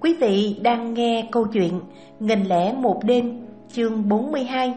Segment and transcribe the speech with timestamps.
[0.00, 1.80] Quý vị đang nghe câu chuyện
[2.20, 4.74] Nghìn lẻ một đêm chương 42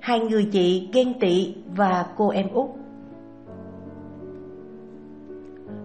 [0.00, 2.70] Hai người chị ghen tị và cô em út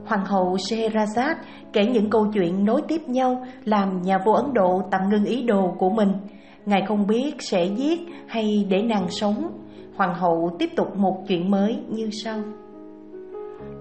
[0.06, 1.36] Hoàng hậu Scheherazade
[1.74, 5.44] kể những câu chuyện nối tiếp nhau làm nhà vua Ấn Độ tạm ngưng ý
[5.44, 6.12] đồ của mình.
[6.66, 9.60] Ngài không biết sẽ giết hay để nàng sống.
[9.96, 12.40] Hoàng hậu tiếp tục một chuyện mới như sau.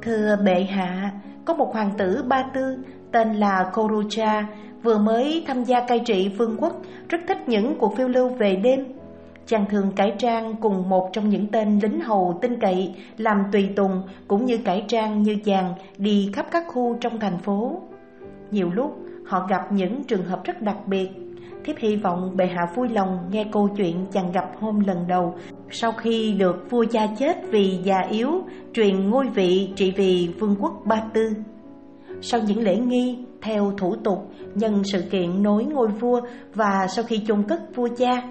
[0.02, 1.12] Thưa bệ hạ,
[1.44, 2.76] có một hoàng tử Ba Tư
[3.12, 4.46] tên là Korucha
[4.82, 8.56] vừa mới tham gia cai trị vương quốc, rất thích những cuộc phiêu lưu về
[8.56, 8.84] đêm.
[9.46, 13.68] Chàng thường cải trang cùng một trong những tên lính hầu tinh cậy làm tùy
[13.76, 17.80] tùng cũng như cải trang như chàng đi khắp các khu trong thành phố.
[18.50, 21.08] Nhiều lúc họ gặp những trường hợp rất đặc biệt.
[21.64, 25.34] Thiếp hy vọng bệ hạ vui lòng nghe câu chuyện chàng gặp hôm lần đầu
[25.70, 28.30] sau khi được vua cha chết vì già yếu
[28.74, 31.34] truyền ngôi vị trị vì vương quốc Ba Tư.
[32.22, 36.20] Sau những lễ nghi, theo thủ tục, nhân sự kiện nối ngôi vua
[36.54, 38.22] và sau khi chôn cất vua cha,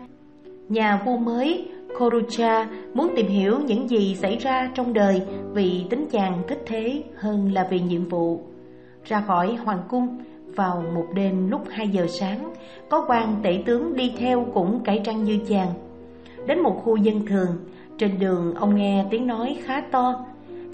[0.70, 1.67] nhà vua mới
[2.00, 5.22] Korucha muốn tìm hiểu những gì xảy ra trong đời
[5.53, 8.42] vì tính chàng thích thế hơn là vì nhiệm vụ.
[9.03, 10.17] Ra khỏi hoàng cung
[10.55, 12.53] vào một đêm lúc 2 giờ sáng,
[12.89, 15.73] có quan tể tướng đi theo cũng cải trang như chàng.
[16.48, 17.58] Đến một khu dân thường,
[17.98, 20.26] trên đường ông nghe tiếng nói khá to,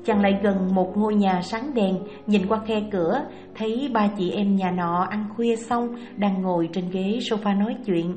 [0.08, 3.22] Chàng lại gần một ngôi nhà sáng đèn, Nhìn qua khe cửa,
[3.55, 7.75] Thấy ba chị em nhà nọ ăn khuya xong, Đang ngồi trên ghế sofa nói
[7.86, 8.16] chuyện.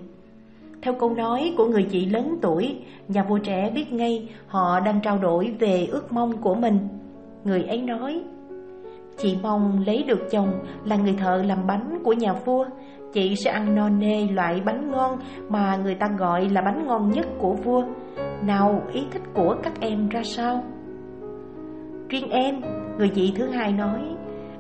[0.82, 2.76] Theo câu nói của người chị lớn tuổi,
[3.08, 6.78] Nhà vua trẻ biết ngay Họ đang trao đổi về ước mong của mình.
[7.44, 8.22] Người ấy nói,
[9.18, 10.52] Chị mong lấy được chồng
[10.84, 12.64] là người thợ làm bánh của nhà vua.
[13.12, 15.18] Chị sẽ ăn no nê loại bánh ngon
[15.48, 17.82] mà người ta gọi là bánh ngon nhất của vua.
[18.42, 20.62] Nào, ý thích của các em ra sao?
[22.10, 22.60] Riêng em,
[22.98, 24.00] người chị thứ hai nói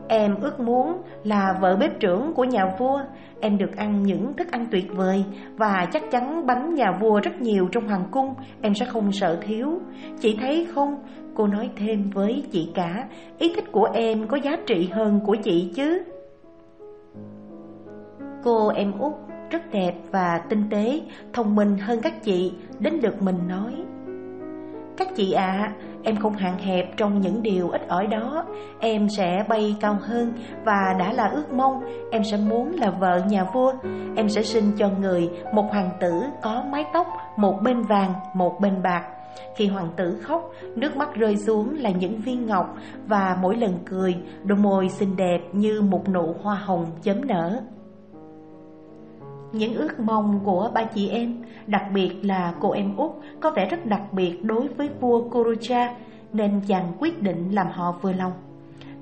[0.08, 3.00] Em ước muốn là vợ bếp trưởng của nhà vua.
[3.40, 5.24] Em được ăn những thức ăn tuyệt vời
[5.56, 8.34] Và chắc chắn bánh nhà vua rất nhiều trong hoàng cung.
[8.62, 9.80] Em sẽ không sợ thiếu.
[10.20, 10.96] Chị thấy không?
[11.34, 13.08] Cô nói thêm với chị cả
[13.38, 16.02] Ý thích của em có giá trị hơn của chị chứ.
[18.42, 19.12] Cô em út
[19.50, 21.00] rất đẹp và tinh tế
[21.32, 22.52] Thông minh hơn các chị.
[22.78, 23.72] Đến được mình nói
[25.00, 25.44] các chị ạ.
[25.46, 25.72] À,
[26.02, 28.44] Em không hạn hẹp trong những điều ít ỏi đó.
[28.80, 30.32] Em sẽ bay cao hơn
[30.64, 31.84] Và đã là ước mong.
[32.10, 33.72] Em sẽ muốn là vợ nhà vua.
[34.16, 37.06] Em sẽ sinh cho người một hoàng tử có mái tóc
[37.36, 39.04] Một bên vàng, một bên bạc.
[39.56, 43.78] Khi hoàng tử khóc, nước mắt rơi xuống là những viên ngọc Và mỗi lần
[43.90, 47.60] cười, đôi môi xinh đẹp như một nụ hoa hồng chấm nở
[49.52, 53.68] những ước mong của ba chị em, đặc biệt là cô em út, có vẻ
[53.68, 55.94] rất đặc biệt đối với vua Kurucha,
[56.32, 58.32] nên chàng quyết định làm họ vừa lòng.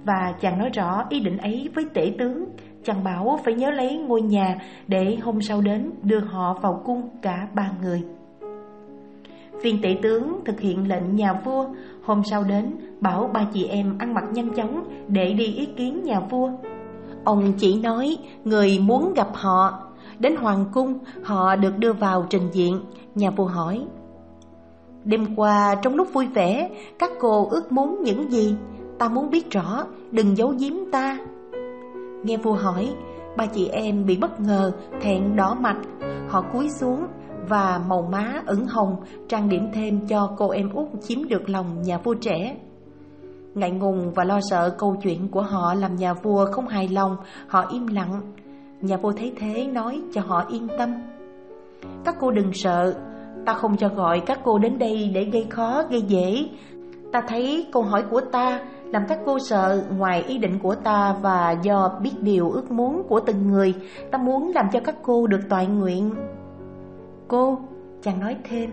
[0.05, 2.45] Và chàng nói rõ ý định ấy với tể tướng,
[2.85, 7.09] chàng bảo phải nhớ lấy ngôi nhà để hôm sau đến đưa họ vào cung
[7.23, 8.03] cả ba người.
[9.63, 11.67] Viên tể tướng thực hiện lệnh nhà vua,
[12.03, 16.03] hôm sau đến bảo ba chị em ăn mặc nhanh chóng để đi ý kiến
[16.05, 16.51] nhà vua.
[17.25, 19.88] Ông chỉ nói người muốn gặp họ
[20.19, 22.81] Đến hoàng cung, họ được đưa vào trình diện.
[23.15, 23.87] Nhà vua hỏi,
[25.05, 28.57] Đêm qua trong lúc vui vẻ, các cô ước muốn những gì?
[28.99, 31.19] Ta muốn biết rõ, đừng giấu giếm ta.
[32.23, 32.95] Nghe vua hỏi,
[33.37, 35.77] ba chị em bị bất ngờ, thẹn đỏ mặt.
[36.29, 37.07] Họ cúi xuống
[37.49, 38.97] và màu má ửng hồng
[39.29, 42.57] trang điểm thêm cho cô em út chiếm được lòng nhà vua trẻ.
[43.55, 47.17] Ngại ngùng và lo sợ câu chuyện của họ làm nhà vua không hài lòng,
[47.49, 48.21] họ im lặng.
[48.81, 50.95] Nhà vua thấy thế nói cho họ yên tâm.
[52.05, 52.95] Các cô đừng sợ
[53.49, 56.49] Ta không cho gọi các cô đến đây để gây khó, gây dễ.
[57.13, 61.17] Ta thấy câu hỏi của ta làm các cô sợ ngoài ý định của ta
[61.23, 63.75] và do biết điều ước muốn của từng người.
[64.11, 66.15] Ta muốn làm cho các cô được toàn nguyện.
[67.29, 67.59] Cô,
[68.03, 68.71] chàng nói thêm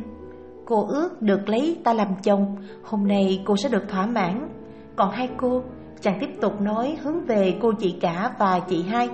[0.65, 4.49] Cô ước được lấy ta làm chồng Hôm nay cô sẽ được thỏa mãn.
[4.95, 5.61] Còn hai cô,
[6.01, 9.09] chàng tiếp tục nói hướng về cô chị cả và chị hai.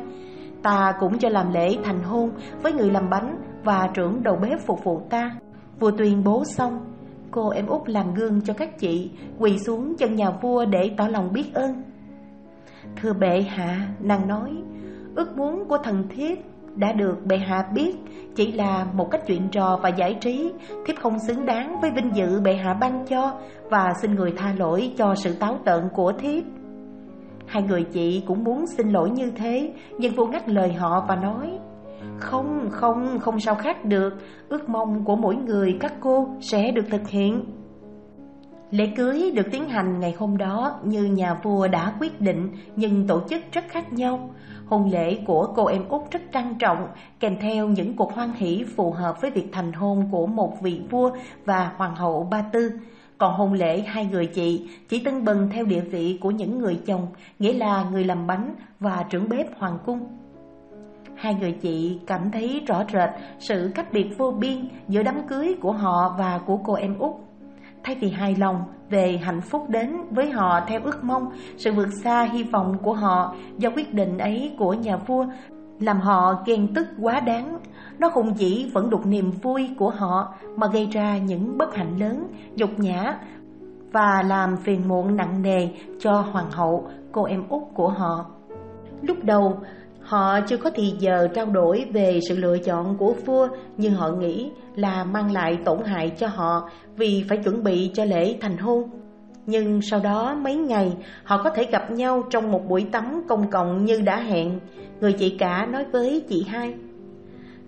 [0.63, 2.31] Ta cũng cho làm lễ thành hôn
[2.61, 5.31] với người làm bánh và trưởng đầu bếp phục vụ ta.
[5.79, 6.79] Vừa tuyên bố xong,
[7.31, 11.07] cô em út làm gương cho các chị, quỳ xuống chân nhà vua để tỏ
[11.07, 11.83] lòng biết ơn.
[13.01, 14.51] Thưa bệ hạ, nàng nói,
[15.15, 16.37] ước muốn của thần thiếp
[16.75, 17.95] đã được bệ hạ biết
[18.35, 20.51] chỉ là một cách chuyện trò và giải trí
[20.85, 23.33] thiếp không xứng đáng với vinh dự bệ hạ ban cho
[23.69, 26.43] và xin người tha lỗi cho sự táo tợn của thiếp
[27.51, 31.15] Hai người chị cũng muốn xin lỗi như thế Nhưng vô ngắt lời họ và
[31.15, 31.59] nói
[32.17, 34.13] Không, không, không sao khác được
[34.49, 37.45] Ước mong của mỗi người các cô sẽ được thực hiện
[38.71, 43.07] Lễ cưới được tiến hành ngày hôm đó như nhà vua đã quyết định nhưng
[43.07, 44.29] tổ chức rất khác nhau.
[44.65, 46.87] Hôn lễ của cô em út rất trang trọng,
[47.19, 50.81] kèm theo những cuộc hoan hỷ phù hợp với việc thành hôn của một vị
[50.89, 51.11] vua
[51.45, 52.71] và hoàng hậu Ba Tư.
[53.21, 56.79] Còn hôn lễ hai người chị chỉ tưng bừng theo địa vị của những người
[56.85, 57.07] chồng,
[57.39, 59.99] nghĩa là người làm bánh và trưởng bếp hoàng cung.
[61.15, 63.09] Hai người chị cảm thấy rõ rệt
[63.39, 67.11] sự cách biệt vô biên giữa đám cưới của họ và của cô em út.
[67.83, 71.89] Thay vì hài lòng về hạnh phúc đến với họ theo ước mong, sự vượt
[72.03, 75.25] xa hy vọng của họ do quyết định ấy của nhà vua
[75.79, 77.59] làm họ ghen tức quá đáng.
[78.01, 81.99] Nó không chỉ vẫn đục niềm vui của họ mà gây ra những bất hạnh
[81.99, 83.17] lớn, nhục nhã
[83.91, 85.67] và làm phiền muộn nặng nề
[85.99, 88.25] cho hoàng hậu, cô em út của họ.
[89.01, 89.57] Lúc đầu,
[90.01, 94.11] họ chưa có thì giờ trao đổi về sự lựa chọn của vua nhưng họ
[94.11, 98.57] nghĩ là mang lại tổn hại cho họ vì phải chuẩn bị cho lễ thành
[98.57, 98.89] hôn.
[99.45, 100.93] Nhưng sau đó mấy ngày
[101.23, 104.59] họ có thể gặp nhau trong một buổi tắm công cộng như đã hẹn.
[105.01, 106.73] Người chị cả nói với chị hai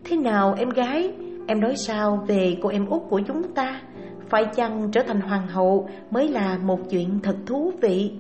[0.06, 1.14] Thế nào em gái,
[1.48, 3.82] em nói sao về cô em út của chúng ta?
[4.30, 8.12] Phải chăng trở thành hoàng hậu mới là một chuyện thật thú vị?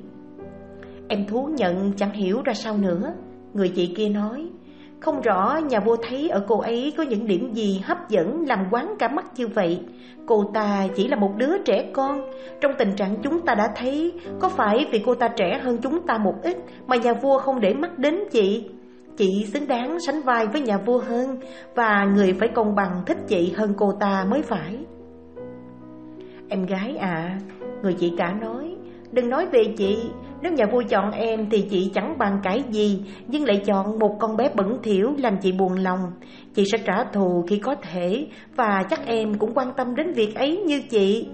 [1.07, 3.13] Em thú nhận chẳng hiểu ra sao nữa.
[3.53, 4.49] Người chị kia nói
[4.99, 8.65] Không rõ nhà vua thấy ở cô ấy có những điểm gì hấp dẫn làm
[8.71, 9.81] quán cả mắt như vậy.
[10.25, 12.21] Cô ta chỉ là một đứa trẻ con.
[12.61, 16.07] Trong tình trạng chúng ta đã thấy Có phải vì cô ta trẻ hơn chúng
[16.07, 16.57] ta một ít
[16.87, 18.69] Mà nhà vua không để mắt đến chị?
[19.17, 21.37] Chị xứng đáng sánh vai với nhà vua hơn
[21.75, 24.77] Và người phải công bằng, thích chị hơn cô ta mới phải.
[26.49, 27.39] Em gái à
[27.83, 28.75] Người chị cả nói,
[29.11, 29.97] Đừng nói về chị.
[30.41, 34.15] Nếu nhà vua chọn em thì chị chẳng bằng cãi gì, Nhưng lại chọn một
[34.19, 36.11] con bé bẩn thỉu làm chị buồn lòng.
[36.53, 40.35] Chị sẽ trả thù khi có thể Và chắc em cũng quan tâm đến việc
[40.35, 41.27] ấy như chị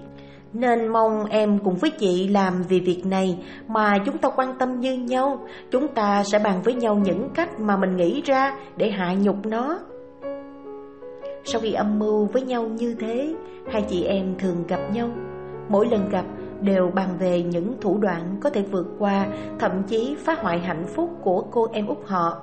[0.52, 3.38] nên mong em cùng với chị làm vì việc này
[3.68, 5.46] mà chúng ta quan tâm như nhau.
[5.70, 9.46] Chúng ta sẽ bàn với nhau những cách mà mình nghĩ ra để hạ nhục
[9.46, 9.78] nó.
[11.44, 13.34] Sau khi âm mưu với nhau như thế,
[13.72, 15.08] Hai chị em thường gặp nhau.
[15.68, 16.24] Mỗi lần gặp
[16.60, 19.26] đều bàn về những thủ đoạn có thể vượt qua,
[19.58, 22.42] Thậm chí phá hoại hạnh phúc của cô em út họ.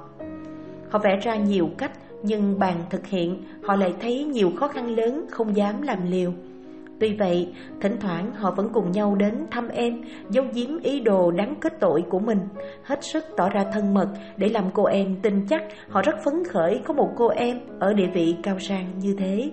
[0.89, 1.91] Họ vẽ ra nhiều cách,
[2.23, 6.31] nhưng bàn thực hiện, họ lại thấy nhiều khó khăn lớn không dám làm liều.
[6.99, 11.31] Tuy vậy, thỉnh thoảng họ vẫn cùng nhau đến thăm em, giấu giếm ý đồ
[11.31, 12.39] đáng kết tội của mình,
[12.83, 14.07] hết sức tỏ ra thân mật
[14.37, 17.93] để làm cô em tin chắc họ rất phấn khởi có một cô em ở
[17.93, 19.51] địa vị cao sang như thế.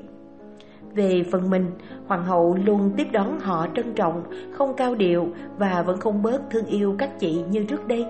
[0.94, 1.66] Về phần mình,
[2.06, 6.40] hoàng hậu luôn tiếp đón họ trân trọng, không cao điệu và vẫn không bớt
[6.50, 8.06] thương yêu các chị như trước đây.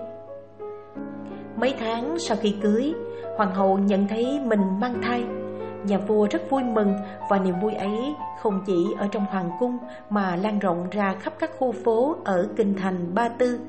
[1.56, 2.94] Mấy tháng sau khi cưới,
[3.36, 5.24] hoàng hậu nhận thấy mình mang thai
[5.86, 6.94] Nhà vua rất vui mừng
[7.30, 9.78] và niềm vui ấy không chỉ ở trong hoàng cung
[10.10, 13.60] mà lan rộng ra khắp các khu phố ở kinh thành Ba Tư.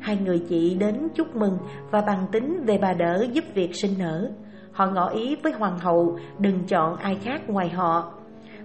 [0.00, 1.58] Hai người chị đến chúc mừng
[1.90, 4.30] và bàn tính về bà đỡ giúp việc sinh nở.
[4.72, 8.12] Họ ngỏ ý với hoàng hậu, đừng chọn ai khác ngoài họ.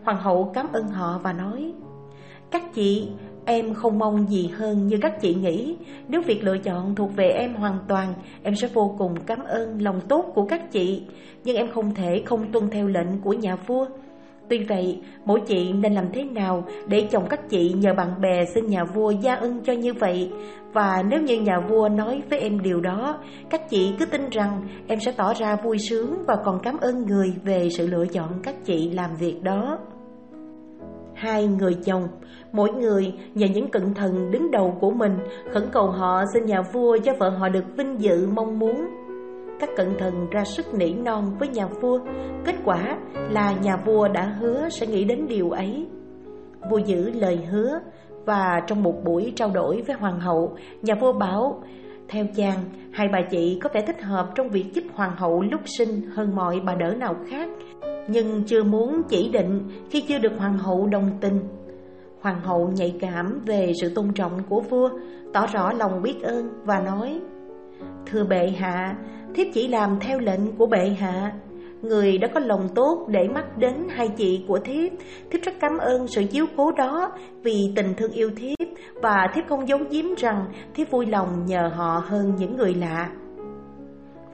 [0.03, 1.73] Hoàng hậu cảm ơn họ và nói,
[2.51, 3.09] Các chị
[3.45, 5.75] Em không mong gì hơn như các chị nghĩ.
[6.07, 8.13] Nếu việc lựa chọn thuộc về em hoàn toàn
[8.43, 11.03] Em sẽ vô cùng cảm ơn lòng tốt của các chị.
[11.43, 13.85] Nhưng em không thể không tuân theo lệnh của nhà vua.
[14.49, 18.45] Tuy vậy, mỗi chị nên làm thế nào để chồng các chị nhờ bạn bè
[18.45, 20.31] xin nhà vua gia ân cho như vậy?
[20.73, 23.19] Và nếu như nhà vua nói với em điều đó
[23.49, 27.05] Các chị cứ tin rằng em sẽ tỏ ra vui sướng và còn cảm ơn
[27.05, 29.79] người về sự lựa chọn các chị làm việc đó.
[31.15, 32.07] Hai người chồng
[32.55, 35.17] Mỗi người nhờ những cận thần đứng đầu của mình
[35.53, 38.87] khẩn cầu họ xin nhà vua cho vợ họ được vinh dự mong muốn.
[39.59, 41.99] Các cận thần ra sức nỉ non với nhà vua,
[42.45, 42.97] kết quả
[43.29, 45.87] là nhà vua đã hứa sẽ nghĩ đến điều ấy.
[46.71, 47.79] Vua giữ lời hứa
[48.25, 51.63] và trong một buổi trao đổi với hoàng hậu, nhà vua bảo
[52.09, 52.59] theo chàng,
[52.91, 56.35] hai bà chị có vẻ thích hợp trong việc giúp hoàng hậu lúc sinh hơn
[56.35, 57.49] mọi bà đỡ nào khác,
[58.07, 61.39] nhưng chưa muốn chỉ định khi chưa được hoàng hậu đồng tình.
[62.25, 64.89] Hoàng hậu nhạy cảm về sự tôn trọng của vua,
[65.33, 67.19] tỏ rõ lòng biết ơn và nói
[68.05, 68.95] Thưa bệ hạ,
[69.35, 71.33] thiếp chỉ làm theo lệnh của bệ hạ.
[71.81, 74.91] Người đã có lòng tốt để mắt đến hai chị của thiếp
[75.31, 77.11] Thiếp rất cảm ơn sự chiếu cố đó
[77.43, 78.67] Vì tình thương yêu thiếp
[79.01, 83.09] Và thiếp không giấu giếm rằng Thiếp vui lòng nhờ họ hơn những người lạ.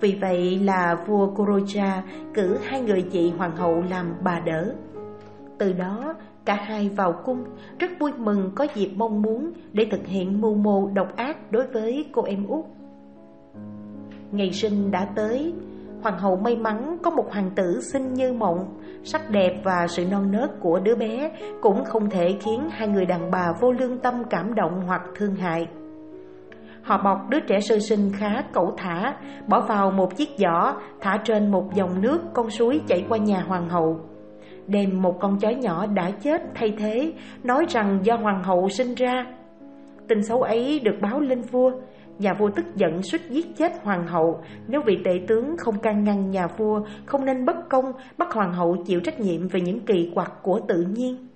[0.02, 4.74] Vì vậy là vua Kurocha cử hai người chị hoàng hậu làm bà đỡ.
[5.60, 6.14] Từ đó
[6.46, 7.44] Cả hai vào cung
[7.80, 11.68] rất vui mừng có dịp mong muốn để thực hiện mưu mô độc ác đối
[11.68, 12.66] với cô em út.
[14.32, 15.54] Ngày sinh đã tới,
[16.02, 20.06] Hoàng hậu may mắn có một hoàng tử xinh như mộng Sắc đẹp và sự
[20.12, 21.32] non nớt của đứa bé
[21.62, 25.36] Cũng không thể khiến hai người đàn bà vô lương tâm cảm động hoặc thương
[25.36, 25.68] hại
[26.84, 29.16] Họ bọc đứa trẻ sơ sinh khá cẩu thả
[29.48, 33.44] Bỏ vào một chiếc giỏ Thả trên một dòng nước con suối chảy qua nhà
[33.48, 34.00] hoàng hậu
[34.68, 37.14] Đem một con chó nhỏ đã chết thay thế,
[37.44, 39.26] Nói rằng do hoàng hậu sinh ra.
[40.08, 41.72] Tin xấu ấy được báo lên vua.
[42.20, 44.42] Nhà vua tức giận suýt giết chết hoàng hậu.
[44.68, 47.86] Nếu vị tể tướng không can ngăn nhà vua, Không nên bất công,
[48.18, 51.28] bắt hoàng hậu chịu trách nhiệm về những kỳ quặc của tự nhiên.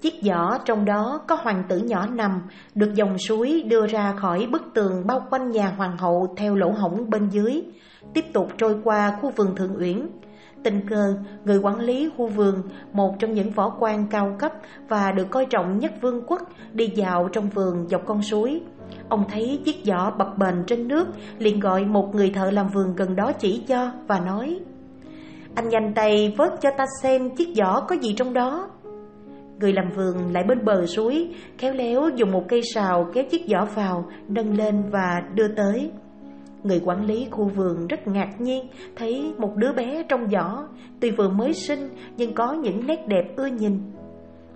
[0.00, 2.42] Chiếc giỏ trong đó có hoàng tử nhỏ nằm,
[2.74, 6.70] Được dòng suối đưa ra khỏi bức tường bao quanh nhà hoàng hậu theo lỗ
[6.70, 7.62] hổng bên dưới.
[8.14, 10.06] Tiếp tục trôi qua khu vườn Thượng Uyển.
[10.62, 11.14] Tình cờ,
[11.44, 14.52] người quản lý khu vườn, một trong những võ quan cao cấp
[14.88, 16.42] và được coi trọng nhất vương quốc,
[16.72, 18.60] đi dạo trong vườn dọc con suối.
[19.08, 21.06] Ông thấy chiếc giỏ bập bềnh trên nước,
[21.38, 24.60] liền gọi một người thợ làm vườn gần đó chỉ cho và nói
[25.54, 28.68] Anh nhanh tay vớt cho ta xem chiếc giỏ có gì trong đó.
[29.60, 33.42] Người làm vườn lại bên bờ suối, khéo léo dùng một cây sào kéo chiếc
[33.48, 35.90] giỏ vào, nâng lên và đưa tới.
[36.62, 38.66] Người quản lý khu vườn rất ngạc nhiên
[38.96, 40.64] thấy một đứa bé trong giỏ,
[41.00, 43.78] tuy vừa mới sinh nhưng có những nét đẹp ưa nhìn.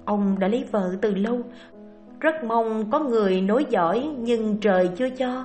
[0.05, 1.41] Ông đã lấy vợ từ lâu,
[2.21, 5.45] rất mong có người nối giỏi nhưng trời chưa cho.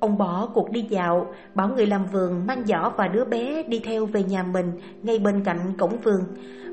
[0.00, 3.80] Ông bỏ cuộc đi dạo, bảo người làm vườn mang giỏ và đứa bé đi
[3.84, 6.20] theo về nhà mình ngay bên cạnh cổng vườn.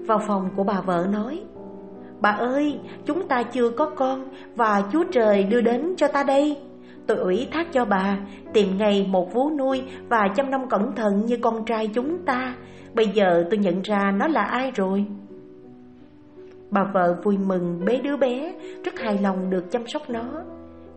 [0.08, 1.42] Vào phòng của bà vợ nói,
[2.22, 6.58] Bà ơi, chúng ta chưa có con và Chúa Trời đưa đến cho ta đây.
[7.08, 8.18] Tôi ủy thác cho bà
[8.54, 12.56] tìm ngay một vú nuôi và chăm nom cẩn thận như con trai chúng ta.
[12.94, 15.06] Bây giờ tôi nhận ra nó là ai rồi.
[16.72, 20.24] Bà vợ vui mừng bế đứa bé, rất hài lòng được chăm sóc nó.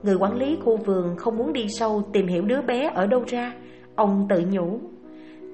[0.03, 3.25] Người quản lý khu vườn không muốn đi sâu tìm hiểu đứa bé ở đâu
[3.27, 3.53] ra.
[3.95, 4.81] Ông tự nhủ.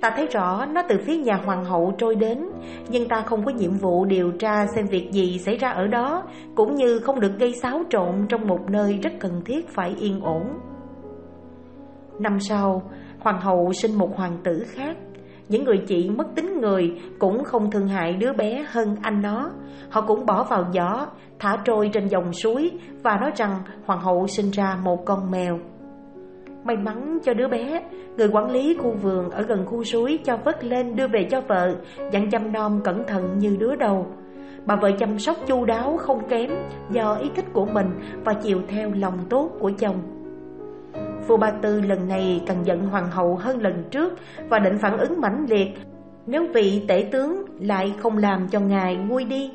[0.04, 2.46] Ta thấy rõ nó từ phía nhà hoàng hậu trôi đến
[2.88, 6.23] Nhưng ta không có nhiệm vụ điều tra xem việc gì xảy ra ở đó
[6.54, 10.20] Cũng như không được gây xáo trộn trong một nơi rất cần thiết phải yên
[10.20, 10.42] ổn.
[12.18, 12.82] Năm sau,
[13.20, 14.96] hoàng hậu sinh một hoàng tử khác.
[15.49, 19.50] Những người chị mất tính người cũng không thương hại đứa bé hơn anh nó.
[19.90, 21.06] Họ cũng bỏ vào giỏ,
[21.38, 22.70] thả trôi trên dòng suối
[23.02, 25.58] Và nói rằng hoàng hậu sinh ra một con mèo.
[26.64, 27.83] May mắn cho đứa bé,
[28.16, 31.40] người quản lý khu vườn ở gần khu suối cho vớt lên đưa về cho
[31.40, 31.75] vợ,
[32.12, 34.06] dặn chăm nom cẩn thận như đứa đầu.
[34.66, 36.50] Bà vợ chăm sóc chu đáo không kém
[36.90, 37.87] do ý thích của mình
[38.25, 39.97] và chiều theo lòng tốt của chồng.
[41.28, 44.12] Vua Ba Tư lần này càng giận hoàng hậu hơn lần trước
[44.49, 45.68] và định phản ứng mãnh liệt
[46.26, 49.52] nếu vị tể tướng lại không làm cho ngài nguôi đi.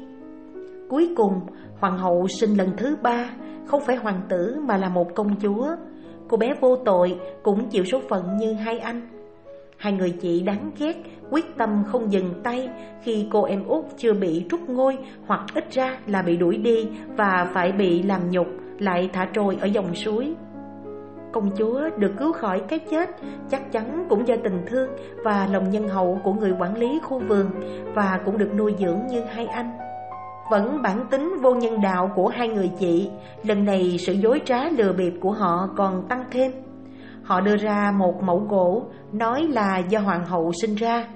[0.89, 1.34] Cuối cùng,
[1.80, 3.30] hoàng hậu sinh lần thứ ba,
[3.66, 5.75] không phải hoàng tử mà là một công chúa.
[6.29, 9.01] Cô bé vô tội cũng chịu số phận như hai anh.
[9.77, 10.95] Hai người chị đáng ghét,
[11.31, 12.69] Quyết tâm không dừng tay
[13.03, 16.88] Khi cô em út chưa bị trút ngôi Hoặc ít ra là bị đuổi đi
[17.17, 18.48] Và phải bị làm nhục,
[18.79, 20.33] Lại thả trôi ở dòng suối.
[21.31, 23.09] Công chúa được cứu khỏi cái chết
[23.50, 24.89] Chắc chắn cũng do tình thương
[25.24, 27.50] Và lòng nhân hậu của người quản lý khu vườn
[27.93, 29.88] Và cũng được nuôi dưỡng như hai anh
[30.50, 33.10] vẫn bản tính vô nhân đạo của hai người chị.
[33.44, 36.51] Lần này sự dối trá lừa bịp của họ còn tăng thêm.
[37.24, 41.08] Họ đưa ra một mẫu gỗ, Nói là do hoàng hậu sinh ra.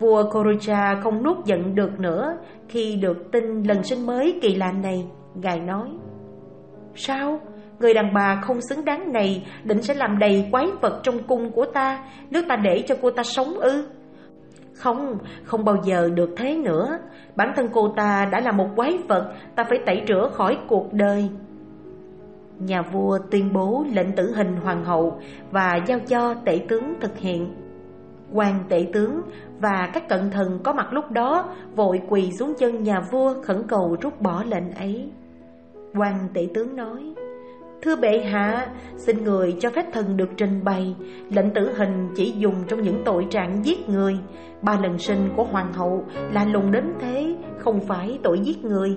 [0.00, 2.36] Vua Korucha không nuốt giận được nữa
[2.68, 5.06] Khi được tin lần sinh mới kỳ lạ này.
[5.34, 5.88] Ngài nói,
[6.94, 7.40] Sao?
[7.78, 11.50] Người đàn bà không xứng đáng này Định sẽ làm đầy quái vật trong cung
[11.50, 12.04] của ta.
[12.30, 13.84] Nếu ta để cho cô ta sống ư?
[14.74, 16.98] Không, không bao giờ được thế nữa.
[17.36, 20.92] Bản thân cô ta đã là một quái vật Ta phải tẩy rửa khỏi cuộc
[20.92, 21.30] đời.
[22.58, 25.18] Nhà vua tuyên bố lệnh tử hình hoàng hậu
[25.50, 27.54] Và giao cho tể tướng thực hiện.
[28.32, 29.22] Quan tể tướng
[29.60, 33.62] và các cận thần có mặt lúc đó Vội quỳ xuống chân nhà vua khẩn
[33.68, 35.10] cầu rút bỏ lệnh ấy.
[35.94, 37.14] Quan tể tướng nói
[37.82, 38.66] Thưa bệ hạ,
[38.96, 40.94] xin người cho phép thần được trình bày.
[41.30, 44.18] Lệnh tử hình chỉ dùng trong những tội trạng giết người.
[44.62, 48.96] Ba lần sinh của hoàng hậu là lùng đến thế, không phải tội giết người.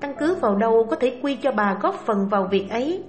[0.00, 3.04] Căn cứ vào đâu có thể quy cho bà góp phần vào việc ấy?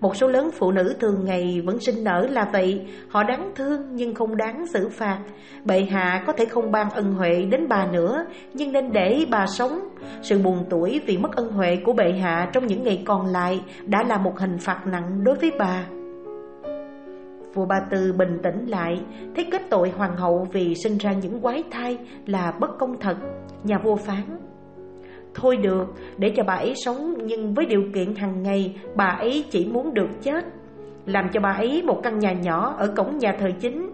[0.00, 2.86] Một số lớn phụ nữ thường ngày vẫn sinh nở là vậy.
[3.08, 5.18] Họ đáng thương nhưng không đáng xử phạt.
[5.64, 9.46] Bệ hạ có thể không ban ân huệ đến bà nữa, Nhưng nên để bà
[9.46, 9.88] sống.
[10.22, 13.60] Sự buồn tuổi vì mất ân huệ của bệ hạ trong những ngày còn lại
[13.86, 15.86] Đã là một hình phạt nặng đối với bà.
[17.54, 19.00] Vua Ba Tư bình tĩnh lại,
[19.36, 23.16] Thấy kết tội hoàng hậu vì sinh ra những quái thai là bất công thật.
[23.64, 24.38] Nhà vua phán
[25.36, 25.86] Thôi được,
[26.18, 29.94] để cho bà ấy sống nhưng với điều kiện hàng ngày bà ấy chỉ muốn
[29.94, 30.44] được chết.
[31.06, 33.90] Làm cho bà ấy một căn nhà nhỏ ở cổng nhà thờ chính.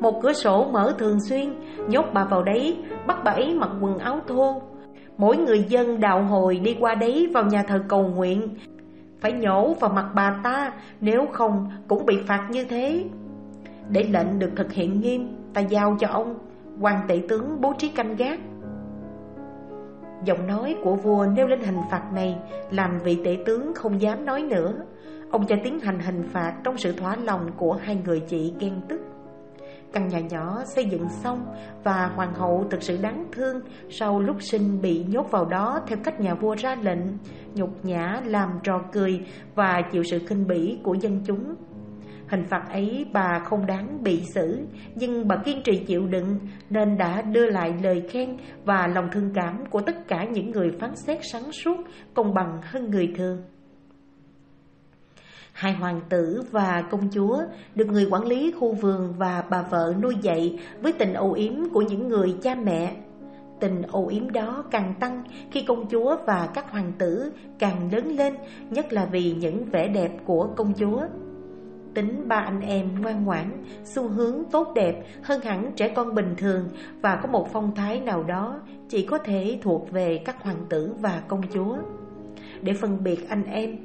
[0.00, 1.54] Một cửa sổ mở thường xuyên
[1.88, 2.76] Nhốt bà vào đấy
[3.06, 4.62] Bắt bà ấy mặc quần áo thô
[5.18, 8.48] Mỗi người dân đạo hồi đi qua đấy vào nhà thờ cầu nguyện
[9.20, 13.04] Phải nhổ vào mặt bà ta Nếu không cũng bị phạt như thế
[13.88, 16.38] Để lệnh được thực hiện nghiêm Ta giao cho ông
[16.80, 18.38] hoàng tể tướng bố trí canh gác
[20.24, 22.36] Giọng nói của vua nêu lên hình phạt này
[22.70, 24.72] Làm vị tể tướng không dám nói nữa
[25.30, 28.80] Ông cho tiến hành hình phạt trong sự thỏa lòng của hai người chị ghen
[28.88, 29.00] tức
[29.92, 31.46] Căn nhà nhỏ xây dựng xong
[31.84, 35.98] và hoàng hậu thực sự đáng thương sau lúc sinh bị nhốt vào đó theo
[36.04, 37.00] cách nhà vua ra lệnh,
[37.54, 39.20] nhục nhã làm trò cười
[39.54, 41.54] và chịu sự khinh bỉ của dân chúng.
[42.28, 46.38] Hình phạt ấy bà không đáng bị xử, nhưng bà kiên trì chịu đựng
[46.70, 50.70] nên đã đưa lại lời khen và lòng thương cảm của tất cả những người
[50.80, 51.76] phán xét sáng suốt,
[52.14, 53.42] công bằng hơn người thường.
[55.52, 57.42] Hai hoàng tử và công chúa
[57.74, 61.52] được người quản lý khu vườn và bà vợ nuôi dạy với tình âu yếm
[61.72, 62.96] của những người cha mẹ.
[63.60, 68.16] Tình âu yếm đó càng tăng khi công chúa và các hoàng tử càng lớn
[68.16, 68.34] lên,
[68.70, 71.00] nhất là vì những vẻ đẹp của công chúa.
[71.96, 76.34] Tính ba anh em ngoan ngoãn, xu hướng tốt đẹp hơn hẳn trẻ con bình
[76.38, 76.68] thường
[77.00, 80.94] và có một phong thái nào đó chỉ có thể thuộc về các hoàng tử
[81.00, 81.76] và công chúa.
[82.62, 83.76] Để phân biệt anh em,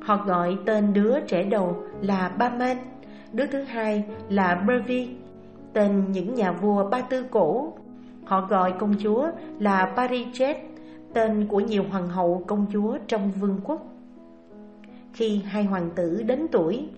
[0.00, 2.76] Họ gọi tên đứa trẻ đầu là Baman,
[3.32, 5.08] đứa thứ hai là Bervi,
[5.72, 7.72] tên những nhà vua Ba Tư cổ.
[8.24, 10.56] Họ gọi công chúa là Parichet,
[11.14, 13.86] tên của nhiều hoàng hậu công chúa trong vương quốc.
[15.12, 16.88] Khi hai hoàng tử đến tuổi,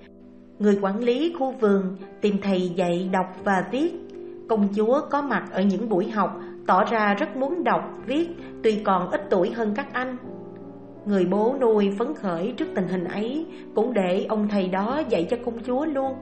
[0.58, 3.92] người quản lý khu vườn tìm thầy dạy đọc và viết.
[4.48, 8.28] Công chúa có mặt ở những buổi học, tỏ ra rất muốn đọc, viết,
[8.62, 10.16] tuy còn ít tuổi hơn các anh.
[11.06, 15.26] Người bố nuôi phấn khởi trước tình hình ấy Cũng để ông thầy đó dạy
[15.30, 16.12] cho công chúa luôn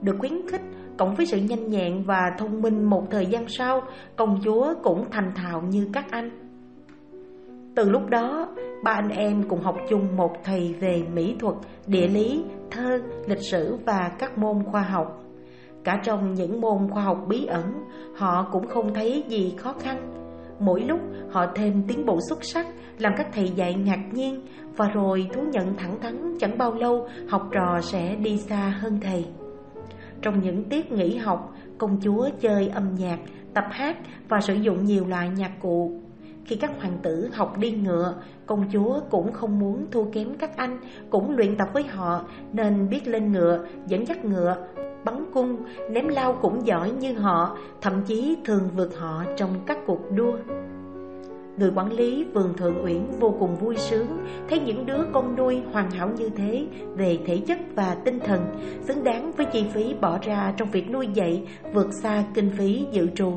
[0.00, 0.60] Được khuyến khích
[0.98, 3.82] Cộng với sự nhanh nhẹn và thông minh một thời gian sau
[4.16, 6.43] Công chúa cũng thành thạo như các anh
[7.74, 8.48] từ lúc đó
[8.84, 11.54] Ba anh em cùng học chung một thầy về mỹ thuật,
[11.86, 15.22] địa lý, thơ, lịch sử và các môn khoa học.
[15.84, 17.84] Cả trong những môn khoa học bí ẩn
[18.16, 20.10] Họ cũng không thấy gì khó khăn.
[20.58, 22.66] Mỗi lúc họ thêm tiến bộ xuất sắc
[22.98, 24.40] Làm các thầy dạy ngạc nhiên
[24.76, 29.00] Và rồi thú nhận thẳng thắn Chẳng bao lâu học trò sẽ đi xa hơn
[29.00, 29.26] thầy.
[30.22, 33.18] Trong những tiết nghỉ học Công chúa chơi âm nhạc,
[33.54, 33.96] tập hát
[34.28, 36.00] Và sử dụng nhiều loại nhạc cụ
[36.44, 38.14] khi các hoàng tử học đi ngựa,
[38.46, 40.78] công chúa cũng không muốn thua kém các anh,
[41.10, 44.56] cũng luyện tập với họ nên biết lên ngựa, dẫn dắt ngựa,
[45.04, 45.56] bắn cung,
[45.90, 50.36] ném lao cũng giỏi như họ, thậm chí thường vượt họ trong các cuộc đua.
[51.56, 54.06] Người quản lý vườn Thượng Uyển vô cùng vui sướng
[54.48, 58.40] thấy những đứa con nuôi hoàn hảo như thế về thể chất và tinh thần,
[58.82, 62.86] xứng đáng với chi phí bỏ ra trong việc nuôi dạy vượt xa kinh phí
[62.92, 63.32] dự trù.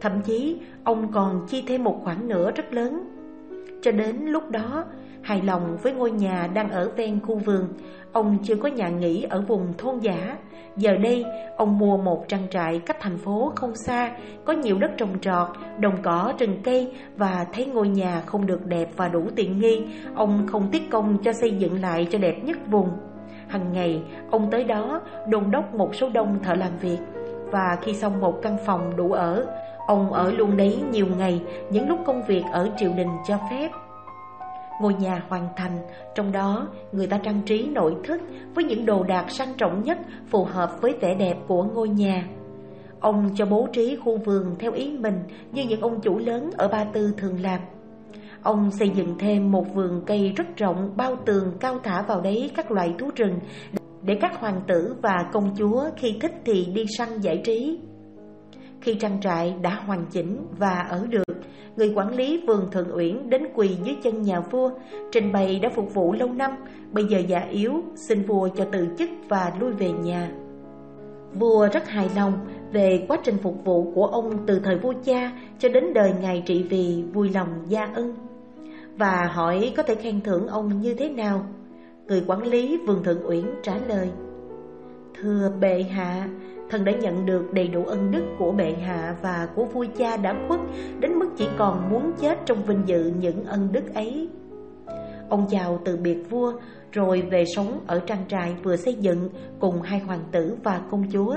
[0.00, 3.04] Thậm chí ông còn chi thêm một khoản nữa rất lớn.
[3.82, 4.84] Cho đến lúc đó,
[5.22, 7.68] hài lòng với ngôi nhà đang ở ven khu vườn,
[8.12, 10.36] ông chưa có nhà nghỉ ở vùng thôn giả.
[10.78, 11.24] Giờ đây,
[11.56, 14.10] ông mua một trang trại cách thành phố không xa,
[14.44, 18.66] có nhiều đất trồng trọt, đồng cỏ, rừng cây và thấy ngôi nhà không được
[18.66, 22.44] đẹp và đủ tiện nghi, ông không tiếc công cho xây dựng lại cho đẹp
[22.44, 22.88] nhất vùng.
[23.48, 26.98] Hằng ngày, ông tới đó đôn đốc một số đông thợ làm việc
[27.50, 29.46] và khi xong một căn phòng đủ ở,
[29.86, 33.68] ông ở luôn đấy nhiều ngày những lúc công việc ở triều đình cho phép.
[34.80, 35.78] Ngôi nhà hoàn thành,
[36.14, 38.20] trong đó người ta trang trí nội thất
[38.54, 39.98] với những đồ đạc sang trọng nhất
[40.30, 42.28] phù hợp với vẻ đẹp của ngôi nhà.
[43.00, 45.18] Ông cho bố trí khu vườn theo ý mình
[45.52, 47.60] như những ông chủ lớn ở Ba Tư thường làm.
[48.42, 52.50] Ông xây dựng thêm một vườn cây rất rộng bao tường cao thả vào đấy
[52.56, 53.38] các loại thú rừng
[54.02, 57.78] để các hoàng tử và công chúa khi thích thì đi săn giải trí.
[58.80, 61.27] Khi trang trại đã hoàn chỉnh và ở được,
[61.78, 64.70] người quản lý vườn Thượng Uyển đến quỳ dưới chân nhà vua,
[65.12, 66.50] trình bày đã phục vụ lâu năm,
[66.92, 70.30] bây giờ già yếu, xin vua cho từ chức và lui về nhà.
[71.34, 72.32] Vua rất hài lòng
[72.72, 76.42] về quá trình phục vụ của ông từ thời vua cha cho đến đời ngài
[76.46, 78.14] trị vì vui lòng gia ân.
[78.96, 81.46] Và hỏi có thể khen thưởng ông như thế nào?
[82.06, 84.08] Người quản lý vườn Thượng Uyển trả lời
[85.14, 86.28] Thưa bệ hạ,
[86.70, 90.16] thần đã nhận được đầy đủ ân đức của bệ hạ và của vua cha
[90.16, 90.60] đã khuất
[91.00, 94.28] đến mức chỉ còn muốn chết trong vinh dự những ân đức ấy.
[95.28, 96.52] Ông chào từ biệt vua
[96.92, 99.28] rồi về sống ở trang trại vừa xây dựng
[99.60, 101.36] cùng hai hoàng tử và công chúa.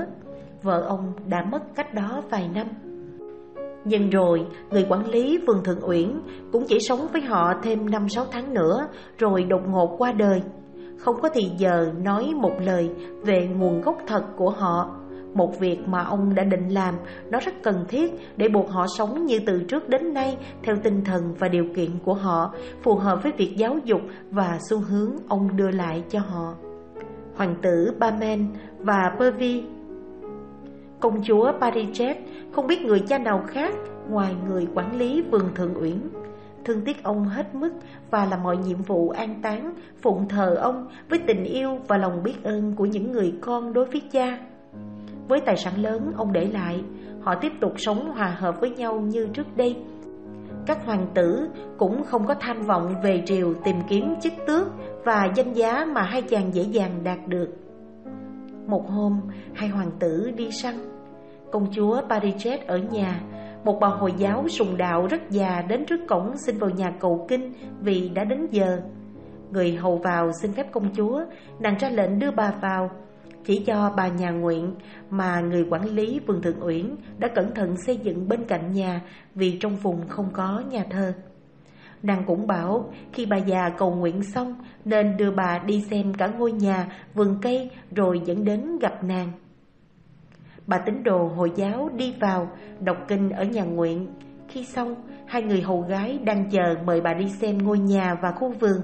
[0.62, 2.66] Vợ ông đã mất cách đó vài năm.
[3.84, 6.20] Nhưng rồi, người quản lý vườn Thượng Uyển
[6.52, 8.86] cũng chỉ sống với họ thêm 5-6 tháng nữa
[9.18, 10.42] rồi đột ngột qua đời.
[10.98, 12.90] Không có thì giờ nói một lời
[13.22, 15.01] về nguồn gốc thật của họ
[15.34, 16.94] một việc mà ông đã định làm.
[17.30, 21.04] Nó rất cần thiết để buộc họ sống như từ trước đến nay Theo tinh
[21.04, 25.10] thần và điều kiện của họ Phù hợp với việc giáo dục và xu hướng
[25.28, 26.54] ông đưa lại cho họ.
[27.36, 29.64] Hoàng tử Bamen và Pervi.
[31.00, 32.14] Công chúa Parijet
[32.52, 33.74] không biết người cha nào khác
[34.08, 35.98] ngoài người quản lý vườn thượng uyển.
[36.64, 37.72] Thương tiếc ông hết mức
[38.10, 42.22] và làm mọi nhiệm vụ an táng, phụng thờ ông với tình yêu và lòng
[42.22, 44.38] biết ơn của những người con đối với cha.
[45.32, 46.84] Với tài sản lớn ông để lại,
[47.20, 49.76] họ tiếp tục sống hòa hợp với nhau như trước đây.
[50.66, 54.66] Các hoàng tử cũng không có tham vọng về triều tìm kiếm chức tước
[55.04, 57.48] và danh giá mà hai chàng dễ dàng đạt được.
[58.66, 59.20] Một hôm,
[59.54, 60.74] hai hoàng tử đi săn.
[61.52, 63.20] Công chúa Parichet ở nhà
[63.64, 67.26] một bà Hồi giáo sùng đạo rất già đến trước cổng xin vào nhà cầu
[67.28, 68.80] kinh vì đã đến giờ.
[69.50, 71.24] Người hầu vào xin phép công chúa,
[71.60, 72.90] nàng ra lệnh đưa bà vào.
[73.44, 74.74] Chỉ do bà nhà nguyện
[75.10, 79.00] mà người quản lý vườn thượng uyển đã cẩn thận xây dựng bên cạnh nhà
[79.34, 81.12] vì trong vùng không có nhà thờ.
[82.02, 86.26] Nàng cũng bảo khi bà già cầu nguyện xong nên đưa bà đi xem cả
[86.26, 89.32] ngôi nhà, vườn cây rồi dẫn đến gặp nàng.
[90.66, 92.50] Bà tín đồ Hồi giáo đi vào
[92.80, 94.06] đọc kinh ở nhà nguyện.
[94.48, 94.94] Khi xong,
[95.32, 98.80] hai người hầu gái đang chờ mời bà đi xem ngôi nhà và khu vườn.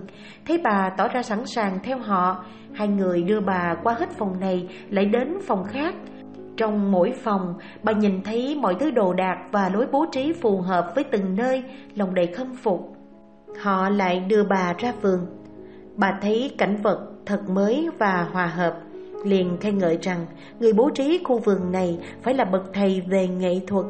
[0.46, 4.40] Thấy bà tỏ ra sẵn sàng theo họ, hai người đưa bà qua hết phòng
[4.40, 5.94] này lại đến phòng khác.
[6.56, 10.61] Trong mỗi phòng, bà nhìn thấy mọi thứ đồ đạc và lối bố trí phù
[10.61, 11.62] hợp với từng nơi,
[11.94, 12.96] lòng đầy khâm phục.
[13.61, 15.26] Họ lại đưa bà ra vườn.
[15.96, 18.74] Bà thấy cảnh vật thật mới và hòa hợp
[19.24, 20.26] liền khen ngợi rằng
[20.61, 23.87] người bố trí khu vườn này phải là bậc thầy về nghệ thuật.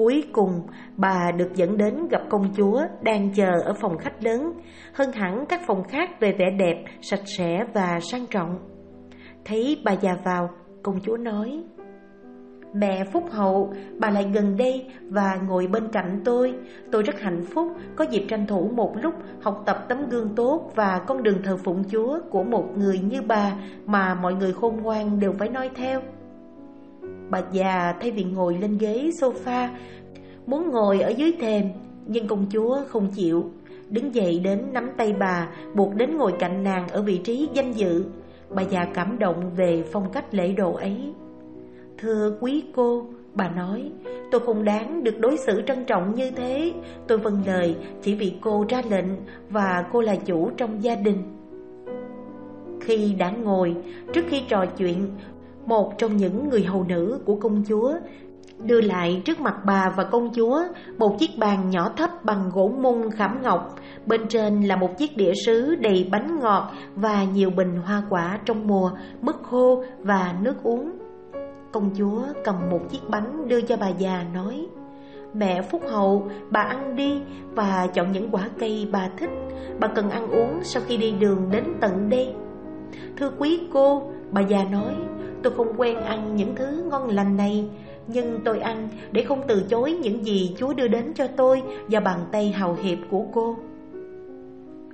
[0.00, 0.62] Cuối cùng,
[0.96, 4.52] bà được dẫn đến gặp công chúa đang chờ ở phòng khách lớn,
[4.92, 8.58] hơn hẳn các phòng khác về vẻ đẹp, sạch sẽ và sang trọng.
[9.44, 10.50] Thấy bà già vào,
[10.82, 11.64] công chúa nói
[12.74, 16.54] Mẹ Phúc Hậu, bà lại gần đây và ngồi bên cạnh tôi.
[16.92, 20.72] Tôi rất hạnh phúc có dịp tranh thủ một lúc học tập tấm gương tốt
[20.74, 23.52] và con đường thờ phụng Chúa của một người như bà
[23.86, 26.00] mà mọi người khôn ngoan đều phải nói theo.
[27.30, 29.68] Bà già thay vì ngồi lên ghế sofa,
[30.46, 31.64] muốn ngồi ở dưới thềm,
[32.06, 33.50] nhưng công chúa không chịu.
[33.88, 37.72] Đứng dậy đến nắm tay bà, buộc đến ngồi cạnh nàng ở vị trí danh
[37.72, 38.04] dự.
[38.54, 40.96] Bà già cảm động về phong cách lễ độ ấy.
[41.98, 43.90] Thưa quý cô, bà nói,
[44.30, 46.72] tôi không đáng được đối xử trân trọng như thế.
[47.08, 49.06] Tôi vâng lời chỉ vì cô ra lệnh
[49.50, 51.22] và cô là chủ trong gia đình.
[52.80, 53.74] Khi đã ngồi,
[54.12, 55.06] trước khi trò chuyện,
[55.66, 57.92] một trong những người hầu nữ của công chúa
[58.62, 60.62] đưa lại trước mặt bà và công chúa
[60.98, 63.74] một chiếc bàn nhỏ thấp bằng gỗ mung khảm ngọc.
[64.06, 68.38] Bên trên là một chiếc đĩa sứ đầy bánh ngọt và nhiều bình hoa quả
[68.44, 68.90] trong mùa,
[69.22, 70.92] mứt khô và nước uống.
[71.72, 74.66] Công chúa cầm một chiếc bánh đưa cho bà già nói
[75.34, 77.22] Mẹ Phúc Hậu, bà ăn đi
[77.54, 79.30] và chọn những quả cây bà thích
[79.80, 82.34] Bà cần ăn uống sau khi đi đường đến tận đây
[83.16, 84.94] Thưa quý cô, bà già nói
[85.42, 87.68] Tôi không quen ăn những thứ ngon lành này
[88.06, 92.00] Nhưng tôi ăn để không từ chối những gì Chúa đưa đến cho tôi Và
[92.00, 93.56] bàn tay hào hiệp của cô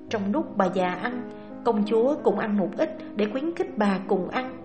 [0.08, 1.30] Trong lúc bà già ăn
[1.64, 4.56] Công chúa cũng ăn một ít để khuyến khích bà cùng ăn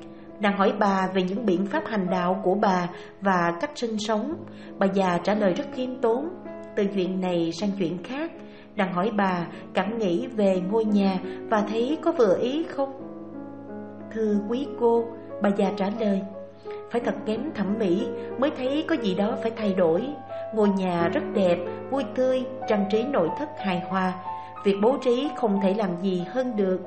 [0.42, 2.90] Nàng hỏi bà về những biện pháp hành đạo của bà
[3.22, 4.34] và cách sinh sống.
[4.80, 6.30] Bà già trả lời rất khiêm tốn.
[6.76, 8.32] Từ chuyện này sang chuyện khác,
[8.76, 12.92] nàng hỏi bà cảm nghĩ về ngôi nhà và thấy có vừa ý không?
[14.14, 15.06] Thưa quý cô,
[15.42, 16.22] bà già trả lời,
[16.92, 18.08] phải thật kém thẩm mỹ
[18.40, 20.08] mới thấy có gì đó phải thay đổi.
[20.56, 21.58] Ngôi nhà rất đẹp,
[21.92, 24.14] vui tươi, trang trí nội thất hài hòa.
[24.64, 26.82] Việc bố trí không thể làm gì hơn được.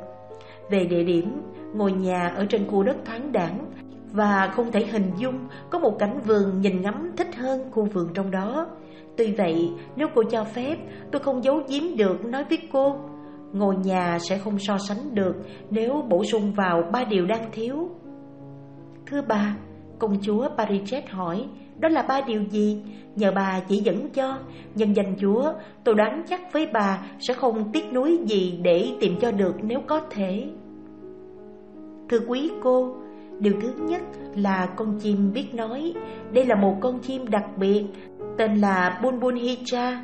[0.71, 1.43] Về địa điểm,
[1.75, 3.71] ngôi nhà ở trên khu đất thoáng đẳng
[4.13, 5.39] và không thể hình dung
[5.71, 8.67] có một cảnh vườn nhìn ngắm thích hơn khu vườn trong đó.
[9.17, 10.77] Tuy vậy, nếu cô cho phép,
[11.13, 12.97] tôi không giấu giếm được nói với cô.
[13.53, 15.35] Ngôi nhà sẽ không so sánh được
[15.71, 17.91] nếu bổ sung vào ba điều đang thiếu.
[19.07, 19.57] Thưa bà,
[19.99, 21.45] công chúa Parichet hỏi,
[21.79, 22.83] đó là ba điều gì?
[23.17, 24.39] Nhờ bà chỉ dẫn cho,
[24.75, 25.53] nhân danh chúa,
[25.85, 29.81] tôi đoán chắc với bà sẽ không tiếc nuối gì để tìm cho được nếu
[29.87, 30.49] có thể.
[32.09, 32.95] Thưa quý cô,
[33.39, 34.03] điều thứ nhất
[34.37, 35.95] là con chim biết nói.
[36.33, 37.85] Đây là một con chim đặc biệt,
[38.39, 39.97] tên là Bulbul Hija.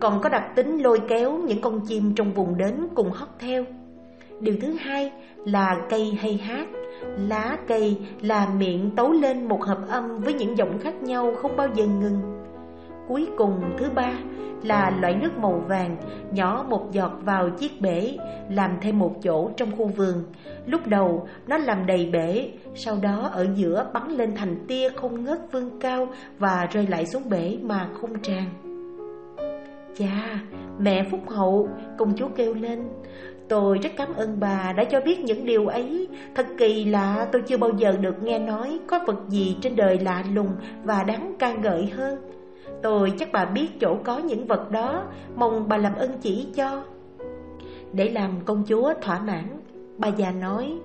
[0.00, 3.64] Còn có đặc tính lôi kéo những con chim trong vùng đến cùng hót theo.
[4.40, 5.12] Điều thứ hai
[5.44, 6.66] là cây hay hát.
[7.28, 11.56] Lá cây là miệng tấu lên một hợp âm với những giọng khác nhau không
[11.56, 12.20] bao giờ ngừng.
[13.08, 14.12] cuối cùng thứ ba
[14.62, 15.96] là loại nước màu vàng
[16.32, 18.16] nhỏ một giọt vào chiếc bể
[18.50, 20.22] làm thêm một chỗ trong khu vườn
[20.66, 25.24] lúc đầu nó làm đầy bể sau đó ở giữa bắn lên thành tia không
[25.24, 28.44] ngớt vươn cao và rơi lại xuống bể mà không tràn
[29.98, 30.40] Chà,
[30.78, 32.88] mẹ Phúc Hậu, công chúa kêu lên
[33.48, 36.08] Tôi rất cảm ơn bà đã cho biết những điều ấy.
[36.34, 39.98] Thật kỳ lạ tôi chưa bao giờ được nghe nói Có vật gì trên đời
[39.98, 40.50] lạ lùng
[40.84, 42.18] và đáng ca ngợi hơn.
[42.82, 45.04] Tôi chắc bà biết chỗ có những vật đó.
[45.36, 46.84] Mong bà làm ơn chỉ cho.
[47.92, 49.44] Để làm công chúa thỏa mãn
[49.98, 50.78] Bà già nói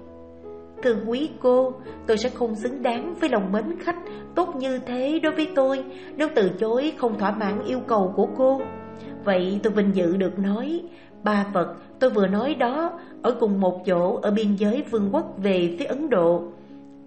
[0.84, 1.74] Thưa quý cô,
[2.08, 3.96] tôi sẽ không xứng đáng với lòng mến khách.
[4.36, 5.84] Tốt như thế đối với tôi
[6.16, 8.62] Nếu từ chối không thỏa mãn yêu cầu của cô.
[9.24, 10.82] Vậy tôi vinh dự được nói
[11.24, 15.34] Ba vật tôi vừa nói đó, Ở cùng một chỗ ở biên giới vương quốc
[15.38, 16.44] về phía Ấn Độ.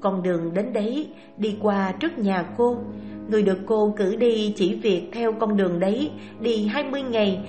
[0.00, 2.76] Con đường đến đấy, đi qua trước nhà cô.
[3.28, 7.40] Người được cô cử đi chỉ việc theo con đường đấy, Đi 20 ngày.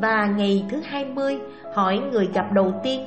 [0.00, 1.38] Và ngày thứ 20
[1.74, 3.00] hỏi người gặp đầu tiên.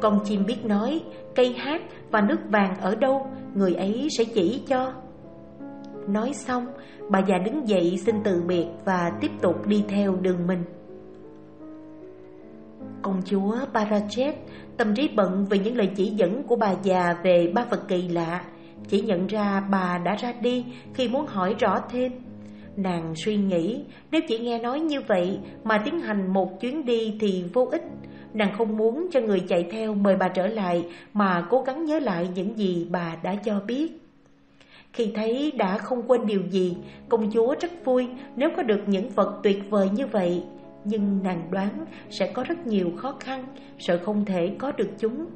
[0.00, 1.02] Con chim biết nói,
[1.34, 4.92] cây hát và nước vàng ở đâu, Người ấy sẽ chỉ cho.
[6.08, 6.66] Nói xong,
[7.08, 10.64] Bà già đứng dậy xin từ biệt và tiếp tục đi theo đường mình.
[13.04, 14.32] Công chúa Parajet
[14.76, 18.08] tâm trí bận vì những lời chỉ dẫn của bà già về ba vật kỳ
[18.08, 18.44] lạ,
[18.88, 20.64] chỉ nhận ra bà đã ra đi
[20.94, 22.12] khi muốn hỏi rõ thêm.
[22.76, 27.16] Nàng suy nghĩ nếu chỉ nghe nói như vậy mà tiến hành một chuyến đi
[27.20, 27.82] thì vô ích.
[28.34, 31.98] Nàng không muốn cho người chạy theo mời bà trở lại mà cố gắng nhớ
[31.98, 33.92] lại những gì bà đã cho biết.
[34.92, 36.76] Khi thấy đã không quên điều gì,
[37.08, 40.42] công chúa rất vui nếu có được những vật tuyệt vời như vậy.
[40.84, 43.44] Nhưng nàng đoán sẽ có rất nhiều khó khăn,
[43.78, 45.26] sợ không thể có được chúng.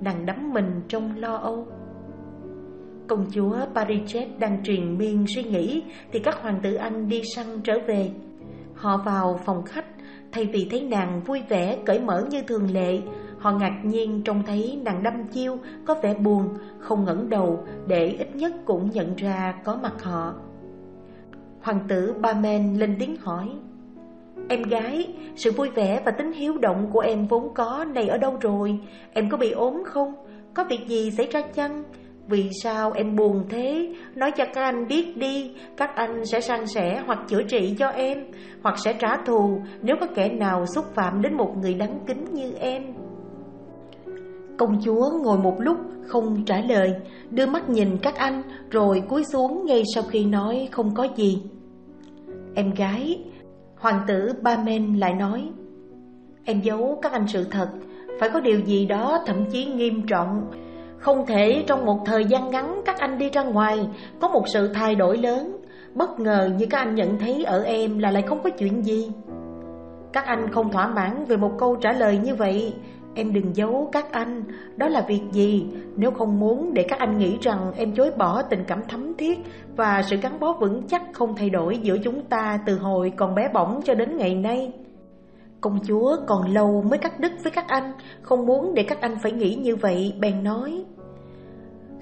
[0.00, 1.66] Nàng đắm mình trong lo âu.
[3.08, 7.46] Công chúa Parichet đang truyền miên suy nghĩ thì các hoàng tử Anh đi săn
[7.64, 8.10] trở về.
[8.74, 9.86] Họ vào phòng khách,
[10.32, 13.00] thay vì thấy nàng vui vẻ, cởi mở như thường lệ,
[13.38, 18.06] Họ ngạc nhiên trông thấy nàng đâm chiêu Có vẻ buồn Không ngẩng đầu Để
[18.18, 20.34] ít nhất cũng nhận ra có mặt họ
[21.60, 23.48] Hoàng tử Ba Men lên tiếng hỏi
[24.48, 28.18] Em gái Sự vui vẻ và tính hiếu động của em vốn có Này ở
[28.18, 28.78] đâu rồi?
[29.12, 30.14] Em có bị ốm không?
[30.54, 31.82] Có việc gì xảy ra chăng?
[32.28, 33.94] Vì sao em buồn thế?
[34.14, 37.88] Nói cho các anh biết đi, các anh sẽ san sẻ hoặc chữa trị cho
[37.88, 38.24] em,
[38.62, 42.24] hoặc sẽ trả thù nếu có kẻ nào xúc phạm đến một người đáng kính
[42.32, 42.82] như em.
[44.58, 46.94] Công chúa ngồi một lúc không trả lời
[47.30, 51.42] Đưa mắt nhìn các anh Rồi cúi xuống ngay sau khi nói không có gì.
[52.54, 53.24] Em gái
[53.80, 55.50] Hoàng tử Ba Men lại nói,
[56.44, 57.68] Em giấu các anh sự thật,
[58.20, 60.50] Phải có điều gì đó thậm chí nghiêm trọng.
[60.98, 63.88] Không thể trong một thời gian ngắn các anh đi ra ngoài,
[64.20, 65.56] Có một sự thay đổi lớn.
[65.94, 69.10] Bất ngờ như các anh nhận thấy ở em là lại không có chuyện gì.
[70.12, 72.74] Các anh không thỏa mãn về một câu trả lời như vậy
[73.18, 74.42] Em đừng giấu các anh.
[74.76, 75.66] Đó là việc gì?
[75.96, 79.38] Nếu không muốn để các anh nghĩ rằng Em chối bỏ tình cảm thấm thiết
[79.76, 83.34] Và sự gắn bó vững chắc không thay đổi Giữa chúng ta từ hồi còn
[83.34, 84.72] bé bỏng cho đến ngày nay.
[85.60, 87.92] Công chúa còn lâu mới cắt đứt với các anh.
[88.22, 90.84] Không muốn để các anh phải nghĩ như vậy, Bèn nói.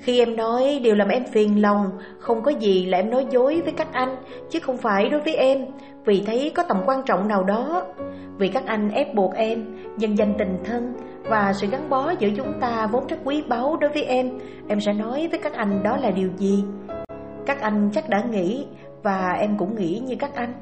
[0.06, 3.60] Khi em nói điều làm em phiền lòng, Không có gì là em nói dối
[3.64, 4.16] với các anh,
[4.50, 5.66] Chứ không phải đối với em.
[6.04, 7.82] Vì thấy có tầm quan trọng nào đó.
[8.38, 9.64] Vì các anh ép buộc em,
[9.96, 10.94] Nhân danh tình thân
[11.28, 14.38] Và sự gắn bó giữa chúng ta vốn rất quý báu đối với em
[14.68, 16.64] Em sẽ nói với các anh đó là điều gì?
[17.46, 18.66] Các anh chắc đã nghĩ
[19.02, 20.52] Và em cũng nghĩ như các anh.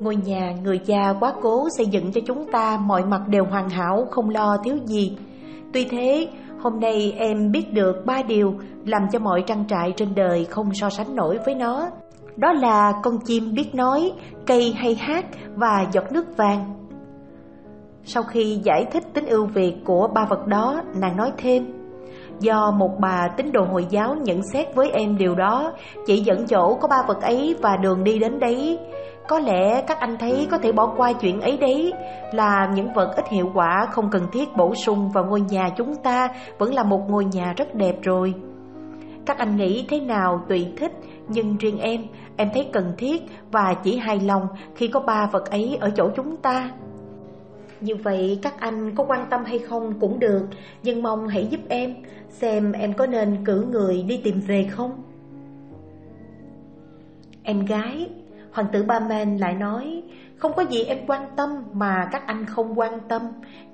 [0.00, 3.68] Ngôi nhà người cha quá cố xây dựng cho chúng ta, Mọi mặt đều hoàn
[3.68, 5.16] hảo, không lo thiếu gì.
[5.72, 6.28] Tuy thế
[6.62, 8.54] hôm nay em biết được ba điều
[8.86, 11.90] Làm cho mọi trang trại trên đời không so sánh nổi với nó.
[12.36, 14.12] Đó là con chim biết nói,
[14.46, 16.74] cây hay hát và giọt nước vàng.
[18.04, 21.80] Sau khi giải thích tính ưu việt của ba vật đó, nàng nói thêm
[22.40, 25.72] Do một bà tín đồ Hồi giáo nhận xét với em điều đó
[26.06, 28.78] Chỉ dẫn chỗ có ba vật ấy và đường đi đến đấy.
[29.28, 31.92] Có lẽ các anh thấy có thể bỏ qua chuyện ấy đấy.
[32.32, 35.94] Là những vật ít hiệu quả không cần thiết bổ sung vào ngôi nhà chúng
[35.96, 36.28] ta.
[36.58, 38.34] Vẫn là một ngôi nhà rất đẹp rồi.
[39.26, 40.44] Các anh nghĩ thế nào?
[40.48, 40.92] Tùy thích.
[41.28, 42.06] Nhưng riêng em,
[42.36, 46.10] em thấy cần thiết và chỉ hài lòng khi có ba vật ấy ở chỗ
[46.16, 46.70] chúng ta.
[47.80, 50.42] Như vậy các anh có quan tâm hay không cũng được.
[50.82, 51.94] Nhưng mong hãy giúp em
[52.30, 55.02] Xem em có nên cử người đi tìm về không.
[57.42, 58.10] Em gái
[58.52, 60.02] Hoàng tử Ba Men lại nói,
[60.36, 63.22] Không có gì em quan tâm mà các anh không quan tâm.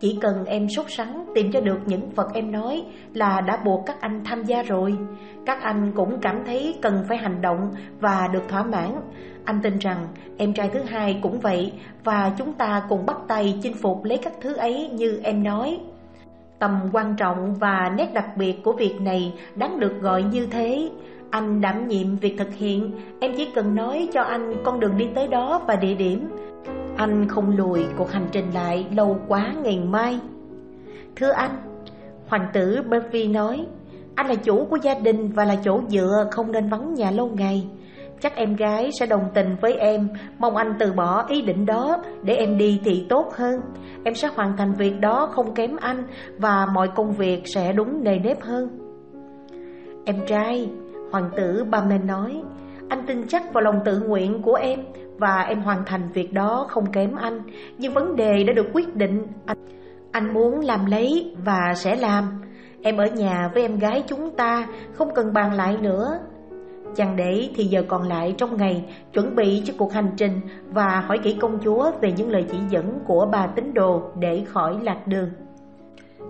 [0.01, 2.85] Chỉ cần em sốt sắng tìm cho được những vật em nói
[3.15, 4.97] Là đã buộc các anh tham gia rồi.
[5.47, 8.93] Các anh cũng cảm thấy cần phải hành động và được thỏa mãn.
[9.45, 11.73] Anh tin rằng em trai thứ hai cũng vậy
[12.05, 15.81] Và chúng ta cùng bắt tay chinh phục lấy các thứ ấy như em nói.
[16.59, 20.91] Tầm quan trọng và nét đặc biệt của việc này đáng được gọi như thế
[21.37, 25.09] anh đảm nhiệm việc thực hiện, em chỉ cần nói cho anh con đường đi
[25.15, 26.29] tới đó và địa điểm.
[26.97, 30.21] Anh không lùi cuộc hành trình lại lâu quá ngày mai.
[31.17, 31.51] Thưa anh,
[32.29, 33.67] hoàng tử Bervy nói,
[34.15, 37.31] anh là chủ của gia đình và là chỗ dựa không nên vắng nhà lâu
[37.35, 37.67] ngày.
[38.21, 42.03] Chắc em gái sẽ đồng tình với em, mong anh từ bỏ ý định đó
[42.23, 43.61] để em đi thì tốt hơn.
[44.05, 46.03] Em sẽ hoàn thành việc đó không kém anh
[46.39, 48.69] và mọi công việc sẽ đúng nề nếp hơn.
[50.05, 50.71] Em trai,
[51.13, 52.43] Hoàng tử Bamen nói
[52.89, 54.81] Anh tin chắc vào lòng tự nguyện của em
[55.19, 57.43] Và em hoàn thành việc đó không kém anh.
[57.79, 59.59] Nhưng vấn đề đã được quyết định Anh,
[60.13, 62.25] anh muốn làm lấy và sẽ làm.
[62.83, 66.19] Em ở nhà với em gái chúng ta Không cần bàn lại nữa.
[66.97, 70.41] Chẳng để thì giờ còn lại trong ngày Chuẩn bị cho cuộc hành trình
[70.73, 74.45] Và hỏi kỹ công chúa về những lời chỉ dẫn của bà tín đồ Để
[74.47, 75.31] khỏi lạc đường.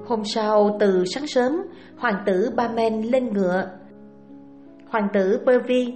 [0.07, 1.63] Hôm sau từ sáng sớm
[1.99, 3.69] Hoàng tử Ba Men lên ngựa.
[4.97, 5.95] Hoàng tử Pervy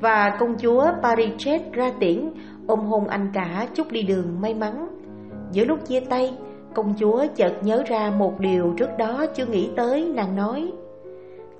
[0.00, 2.30] và công chúa Parichet ra tiễn
[2.66, 4.88] ôm hôn anh cả chúc đi đường may mắn.
[5.52, 6.34] Giữa lúc chia tay,
[6.74, 10.72] công chúa chợt nhớ ra một điều trước đó chưa nghĩ tới, nàng nói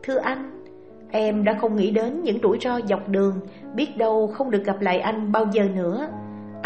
[0.02, 0.64] Thưa anh,
[1.10, 3.40] em đã không nghĩ đến những rủi ro dọc đường,
[3.74, 6.08] biết đâu không được gặp lại anh bao giờ nữa.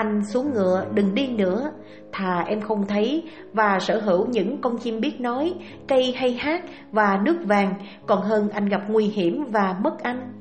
[0.00, 1.72] Anh xuống ngựa, đừng đi nữa.
[2.12, 5.54] Thà em không thấy Và sở hữu những con chim biết nói
[5.88, 7.74] Cây hay hát và nước vàng
[8.06, 10.32] Còn hơn anh gặp nguy hiểm và mất anh.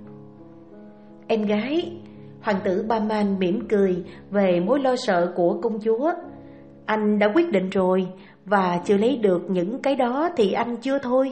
[1.27, 1.91] Em gái
[2.41, 6.13] Hoàng tử Ba Man mỉm cười Về mối lo sợ của công chúa.
[6.85, 8.07] Anh đã quyết định rồi
[8.45, 11.31] Và chưa lấy được những cái đó Thì anh chưa thôi.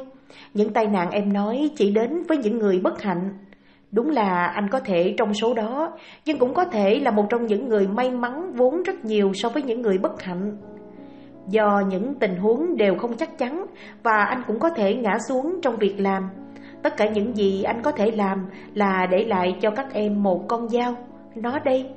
[0.54, 3.30] Những tai nạn em nói chỉ đến với những người bất hạnh.
[3.92, 5.92] Đúng là anh có thể trong số đó,
[6.26, 9.50] nhưng cũng có thể là một trong những người may mắn vốn rất nhiều so
[9.50, 10.58] với những người bất hạnh.
[11.50, 13.66] Do những tình huống đều không chắc chắn
[14.04, 16.30] và anh cũng có thể ngã xuống trong việc làm.
[16.84, 20.48] Tất cả những gì anh có thể làm là để lại cho các em một
[20.48, 20.96] con dao.
[21.36, 21.90] Nó đây.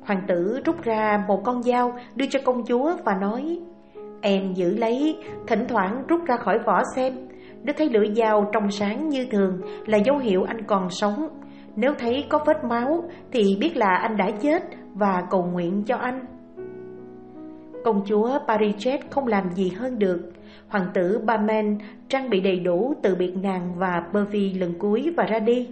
[0.00, 3.60] Hoàng tử rút ra một con dao đưa cho công chúa và nói
[4.20, 7.27] Em giữ lấy, thỉnh thoảng rút ra khỏi vỏ xem
[7.62, 11.28] nếu thấy lưỡi dao trong sáng như thường là dấu hiệu anh còn sống.
[11.76, 14.62] Nếu thấy có vết máu thì biết là anh đã chết
[14.94, 16.24] và cầu nguyện cho anh.
[17.84, 20.32] Công chúa Pariset không làm gì hơn được.
[20.68, 25.24] Hoàng tử Bamen trang bị đầy đủ từ biệt nàng và Pervy lần cuối và
[25.24, 25.68] ra đi.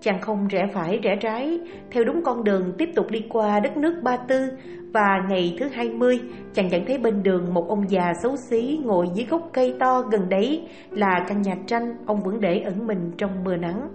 [0.00, 3.76] Chàng không rẽ phải rẽ trái, Theo đúng con đường tiếp tục đi qua đất
[3.76, 4.48] nước Ba Tư
[4.92, 6.20] và ngày thứ hai mươi,
[6.54, 10.02] Chàng nhận thấy bên đường một ông già xấu xí Ngồi dưới gốc cây to
[10.02, 13.88] gần đấy Là căn nhà tranh ông vẫn để ẩn mình trong mưa nắng.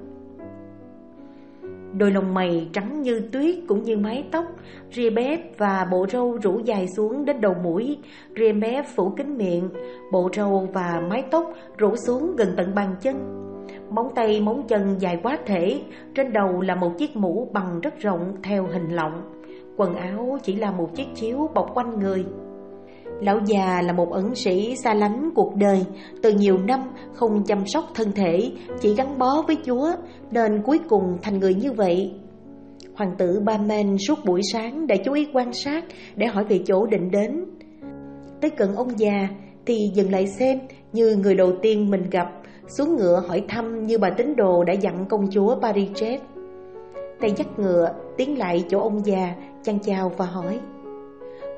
[1.97, 4.45] Đôi lông mày trắng như tuyết cũng như mái tóc,
[4.91, 7.97] Ria bếp và bộ râu rủ dài xuống đến đầu mũi,
[8.35, 9.69] Ria mép phủ kín miệng,
[10.11, 13.15] Bộ râu và mái tóc rủ xuống gần tận bàn chân.
[13.89, 15.81] Móng tay móng chân dài quá thể,
[16.15, 19.21] Trên đầu là một chiếc mũ bằng rất rộng theo hình lọng.
[19.77, 22.25] Quần áo chỉ là một chiếc chiếu bọc quanh người.
[23.19, 25.85] Lão già là một ẩn sĩ xa lánh cuộc đời
[26.21, 26.79] Từ nhiều năm
[27.13, 29.91] không chăm sóc thân thể Chỉ gắn bó với Chúa
[30.31, 32.13] Nên cuối cùng thành người như vậy.
[32.95, 36.59] Hoàng tử Ba Men suốt buổi sáng đã chú ý quan sát Để hỏi về
[36.65, 37.45] chỗ định đến.
[38.41, 39.27] Tới cận ông già
[39.65, 40.59] Thì dừng lại xem
[40.93, 42.31] Như người đầu tiên mình gặp
[42.67, 46.21] xuống ngựa hỏi thăm như bà tín đồ đã dặn công chúa Pariset.
[47.19, 50.59] Tay dắt ngựa, tiến lại chỗ ông già, chăn chào và hỏi.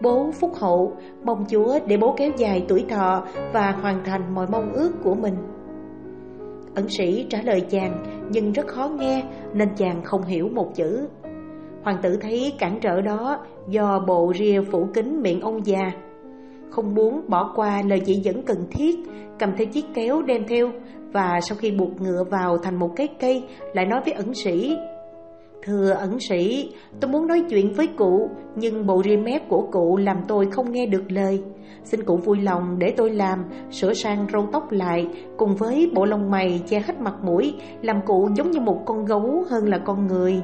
[0.01, 4.47] Bố phúc hậu, mong chúa để bố kéo dài tuổi thọ và hoàn thành mọi
[4.51, 5.35] mong ước của mình.
[6.75, 11.07] Ẩn sĩ trả lời chàng nhưng rất khó nghe nên chàng không hiểu một chữ.
[11.83, 15.91] Hoàng tử thấy cản trở đó do bộ ria phủ kín miệng ông già
[16.69, 18.95] không muốn bỏ qua lời chỉ dẫn cần thiết,
[19.39, 20.71] cầm theo chiếc kéo đem theo
[21.13, 24.77] và sau khi buộc ngựa vào thành một cái cây lại nói với ẩn sĩ
[25.65, 29.97] Thưa ẩn sĩ, tôi muốn nói chuyện với cụ, nhưng bộ ri mép của cụ
[29.97, 31.43] làm tôi không nghe được lời.
[31.83, 36.05] Xin cụ vui lòng để tôi làm, sửa sang râu tóc lại, cùng với bộ
[36.05, 39.77] lông mày che hết mặt mũi, làm cụ giống như một con gấu hơn là
[39.77, 40.41] con người.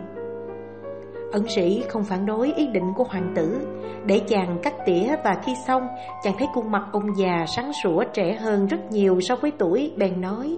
[1.32, 3.58] Ẩn sĩ không phản đối ý định của hoàng tử
[4.06, 5.88] Để chàng cắt tỉa và khi xong
[6.24, 9.92] Chàng thấy khuôn mặt ông già sáng sủa trẻ hơn rất nhiều so với tuổi
[9.98, 10.58] Bèn nói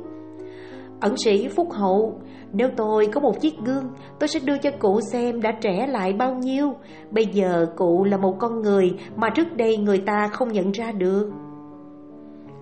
[0.99, 2.19] Ẩn sĩ Phúc Hậu,
[2.53, 3.83] nếu tôi có một chiếc gương,
[4.19, 6.73] tôi sẽ đưa cho cụ xem đã trẻ lại bao nhiêu.
[7.11, 10.91] Bây giờ cụ là một con người mà trước đây người ta không nhận ra
[10.91, 11.31] được.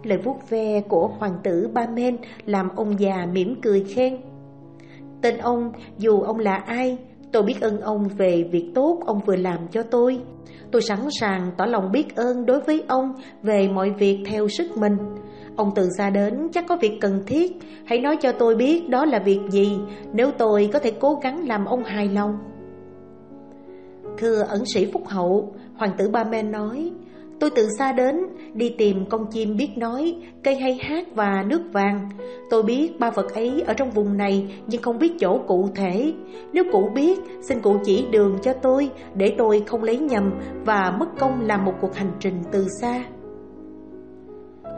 [0.03, 4.17] Lời vuốt ve của hoàng tử Ba Men làm ông già mỉm cười khen.
[5.21, 6.97] Tên ông, dù ông là ai,
[7.31, 10.21] tôi biết ơn ông về việc tốt ông vừa làm cho tôi.
[10.71, 13.13] Tôi sẵn sàng tỏ lòng biết ơn đối với ông
[13.43, 14.97] về mọi việc theo sức mình.
[15.55, 17.51] Ông từ xa đến, chắc có việc cần thiết.
[17.85, 19.77] Hãy nói cho tôi biết đó là việc gì.
[20.13, 22.37] Nếu tôi có thể cố gắng làm ông hài lòng.
[24.17, 26.91] Thưa ẩn sĩ Phúc Hậu, Hoàng tử Ba Men nói,
[27.39, 28.15] Tôi từ xa đến,
[28.53, 32.09] Đi tìm con chim biết nói, Cây hay hát và nước vàng.
[32.49, 36.13] Tôi biết ba vật ấy ở trong vùng này, Nhưng không biết chỗ cụ thể.
[36.53, 40.31] Nếu cụ biết, Xin cụ chỉ đường cho tôi, Để tôi không lấy nhầm
[40.65, 43.03] Và mất công làm một cuộc hành trình từ xa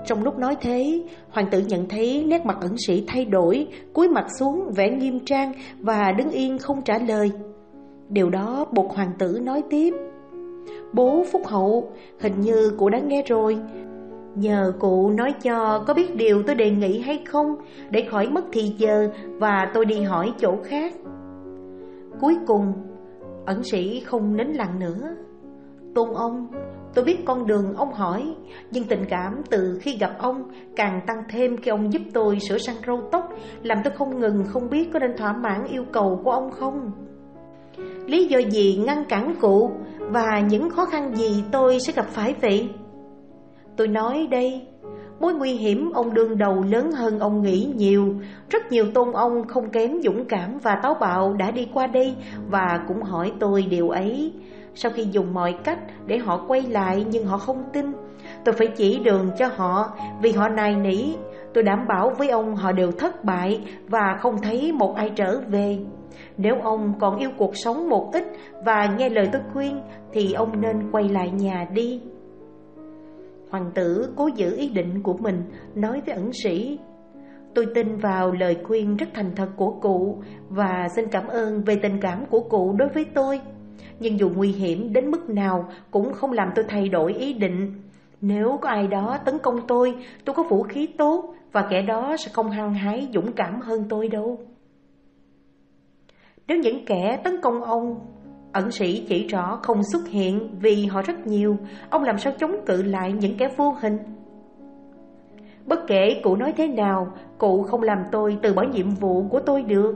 [0.05, 4.07] trong lúc nói thế, hoàng tử nhận thấy nét mặt ẩn sĩ thay đổi, cúi
[4.07, 7.31] mặt xuống vẻ nghiêm trang và đứng yên không trả lời.
[8.09, 9.93] Điều đó buộc hoàng tử nói tiếp.
[10.93, 13.57] Bố Phúc Hậu, hình như cụ đã nghe rồi.
[14.35, 17.55] Nhờ cụ nói cho có biết điều tôi đề nghị hay không
[17.89, 20.93] để khỏi mất thì giờ và tôi đi hỏi chỗ khác.
[22.19, 22.73] Cuối cùng,
[23.45, 25.15] ẩn sĩ không nín lặng nữa.
[25.95, 26.47] Tôn ông,
[26.93, 28.35] Tôi biết con đường ông hỏi,
[28.71, 30.43] Nhưng tình cảm từ khi gặp ông
[30.75, 33.29] Càng tăng thêm khi ông giúp tôi sửa sang râu tóc,
[33.63, 36.91] Làm tôi không ngừng không biết có nên thỏa mãn yêu cầu của ông không.
[38.07, 42.35] Lý do gì ngăn cản cụ Và những khó khăn gì tôi sẽ gặp phải
[42.41, 42.69] vậy?
[43.77, 44.67] Tôi nói đây,
[45.19, 48.15] Mối nguy hiểm ông đương đầu lớn hơn ông nghĩ nhiều.
[48.49, 52.15] Rất nhiều tôn ông không kém dũng cảm và táo bạo đã đi qua đây
[52.49, 54.33] Và cũng hỏi tôi điều ấy
[54.75, 57.85] sau khi dùng mọi cách để họ quay lại nhưng họ không tin,
[58.45, 59.93] Tôi phải chỉ đường cho họ.
[60.21, 61.13] Vì họ nài nỉ,
[61.53, 65.39] Tôi đảm bảo với ông họ đều thất bại và không thấy một ai trở
[65.47, 65.79] về.
[66.37, 68.23] Nếu ông còn yêu cuộc sống một ít
[68.65, 72.01] và nghe lời tôi khuyên, Thì ông nên quay lại nhà đi.
[73.49, 75.43] Hoàng tử cố giữ ý định của mình,
[75.75, 76.79] nói với ẩn sĩ,
[77.55, 80.17] Tôi tin vào lời khuyên rất thành thật của cụ
[80.49, 83.41] Và xin cảm ơn về tình cảm của cụ đối với tôi
[84.03, 87.73] nhưng dù nguy hiểm đến mức nào cũng không làm tôi thay đổi ý định.
[88.21, 89.95] Nếu có ai đó tấn công tôi,
[90.25, 93.85] tôi có vũ khí tốt và kẻ đó sẽ không hăng hái dũng cảm hơn
[93.89, 94.39] tôi đâu.
[96.47, 97.99] Nếu những kẻ tấn công ông,
[98.51, 101.57] ẩn sĩ chỉ rõ không xuất hiện vì họ rất nhiều,
[101.89, 103.97] ông làm sao chống cự lại những kẻ vô hình?
[105.65, 109.39] Bất kể cụ nói thế nào, cụ không làm tôi từ bỏ nhiệm vụ của
[109.39, 109.95] tôi được.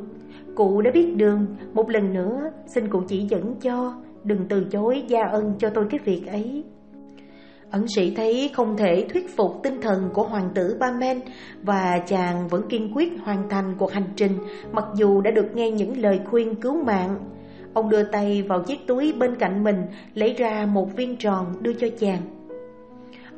[0.57, 3.93] Cụ đã biết đường, một lần nữa xin cụ chỉ dẫn cho,
[4.23, 6.63] đừng từ chối gia ân cho tôi cái việc ấy.
[7.71, 11.19] Ẩn sĩ thấy không thể thuyết phục tinh thần của hoàng tử Ba Men
[11.63, 14.31] và chàng vẫn kiên quyết hoàn thành cuộc hành trình
[14.71, 17.19] mặc dù đã được nghe những lời khuyên cứu mạng.
[17.73, 19.81] Ông đưa tay vào chiếc túi bên cạnh mình
[20.13, 22.21] lấy ra một viên tròn đưa cho chàng.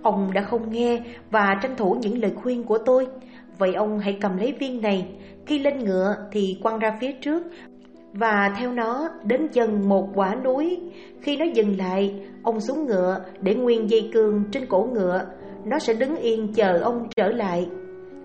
[0.02, 1.02] Ông đã không nghe
[1.32, 3.08] và tranh thủ những lời khuyên của tôi.
[3.58, 5.08] Vậy ông hãy cầm lấy viên này,
[5.50, 7.44] khi lên ngựa thì quăng ra phía trước
[8.14, 10.80] và theo nó đến chân một quả núi.
[11.22, 15.22] Khi nó dừng lại, ông xuống ngựa để nguyên dây cương trên cổ ngựa,
[15.66, 17.68] nó sẽ đứng yên chờ ông trở lại.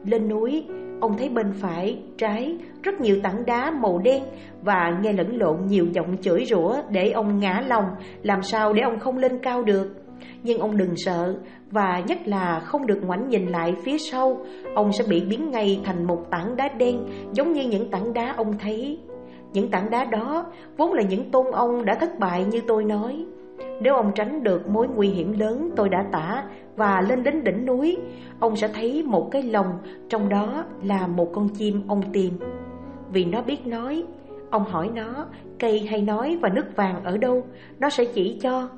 [0.05, 0.65] Lên núi,
[1.01, 4.23] ông thấy bên phải, trái rất nhiều tảng đá màu đen
[4.63, 7.85] và nghe lẫn lộn nhiều giọng chửi rủa để ông ngã lòng,
[8.23, 10.04] làm sao để ông không lên cao được.
[10.45, 11.35] Nhưng ông đừng sợ,
[11.71, 14.37] Và nhất là không được ngoảnh nhìn lại phía sau.
[14.75, 16.99] Ông sẽ bị biến ngay thành một tảng đá đen,
[17.33, 18.99] Giống như những tảng đá ông thấy.
[19.53, 23.27] Những tảng đá đó Vốn là những tôn ông đã thất bại như tôi nói.
[23.81, 26.45] Nếu ông tránh được mối nguy hiểm lớn tôi đã tả
[26.77, 27.97] Và lên đến đỉnh núi,
[28.41, 29.79] Ông sẽ thấy một cái lồng,
[30.09, 32.33] Trong đó là một con chim ông tìm.
[33.13, 34.05] Vì nó biết nói,
[34.51, 35.27] Ông hỏi nó,
[35.59, 37.43] cây hay nói và nước vàng ở đâu?
[37.79, 38.69] Nó sẽ chỉ cho.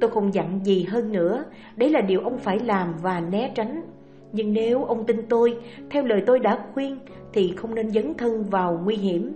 [0.00, 1.44] Tôi không dặn gì hơn nữa.
[1.76, 3.82] Đấy là điều ông phải làm và né tránh.
[4.32, 5.56] Nhưng nếu ông tin tôi,
[5.90, 6.98] Theo lời tôi đã khuyên,
[7.32, 9.32] Thì không nên dấn thân vào nguy hiểm.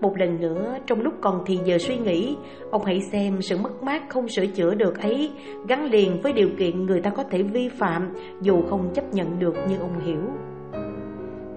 [0.00, 2.36] Một lần nữa, trong lúc còn thì giờ suy nghĩ,
[2.70, 5.30] Ông hãy xem sự mất mát không sửa chữa được ấy
[5.68, 9.38] Gắn liền với điều kiện người ta có thể vi phạm, Dù không chấp nhận
[9.38, 10.20] được như ông hiểu.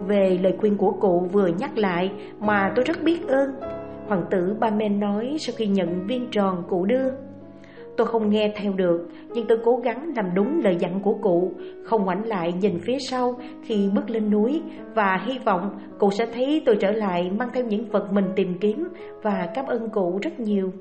[0.08, 3.50] Về lời khuyên của cụ vừa nhắc lại Mà tôi rất biết ơn.
[4.08, 7.27] Hoàng tử Ba Men nói sau khi nhận viên tròn cụ đưa
[7.98, 11.52] Tôi không nghe theo được, nhưng tôi cố gắng làm đúng lời dặn của cụ,
[11.84, 14.62] không ngoảnh lại nhìn phía sau khi bước lên núi
[14.96, 18.58] và hy vọng cụ sẽ thấy tôi trở lại mang theo những vật mình tìm
[18.60, 18.88] kiếm
[19.24, 20.72] và cảm ơn cụ rất nhiều.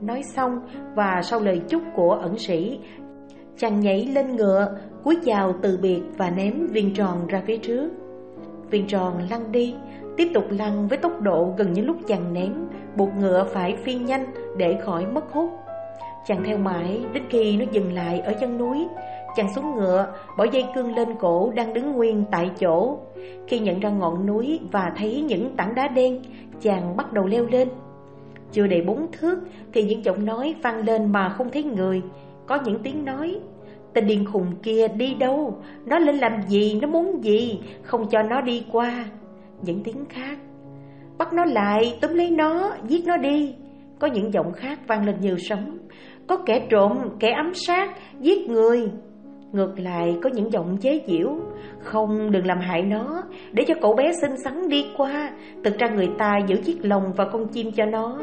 [0.00, 0.60] Nói xong
[0.94, 2.78] và sau lời chúc của ẩn sĩ,
[3.56, 7.90] chàng nhảy lên ngựa, cúi chào từ biệt và ném viên tròn ra phía trước.
[8.70, 9.74] Viên tròn lăn đi
[10.16, 12.52] Tiếp tục lăn với tốc độ gần như lúc chàng ném
[12.96, 15.50] Buộc ngựa phải phi nhanh để khỏi mất hút
[16.26, 18.86] Chàng theo mãi đến khi nó dừng lại ở chân núi
[19.36, 22.98] Chàng xuống ngựa, bỏ dây cương lên cổ đang đứng nguyên tại chỗ.
[23.48, 26.22] Khi nhận ra ngọn núi và thấy những tảng đá đen
[26.60, 27.68] Chàng bắt đầu leo lên.
[28.52, 29.38] Chưa đầy bốn thước
[29.72, 32.02] thì những giọng nói vang lên mà không thấy người.
[32.46, 33.40] Có những tiếng nói
[33.92, 35.62] Tên điên khùng kia đi đâu?
[35.86, 37.60] Nó lên làm gì, nó muốn gì?
[37.82, 39.04] Không cho nó đi qua.
[39.62, 40.38] Những tiếng khác
[41.18, 43.54] Bắt nó lại, túm lấy nó, giết nó đi.
[43.98, 45.78] Có những giọng khác vang lên như sấm
[46.30, 48.90] có kẻ trộm, kẻ ám sát, giết người
[49.52, 51.28] Ngược lại có những giọng chế giễu
[51.80, 53.22] Không đừng làm hại nó
[53.52, 55.30] Để cho cậu bé xinh xắn đi qua
[55.64, 58.18] Thực ra người ta giữ chiếc lồng và con chim cho nó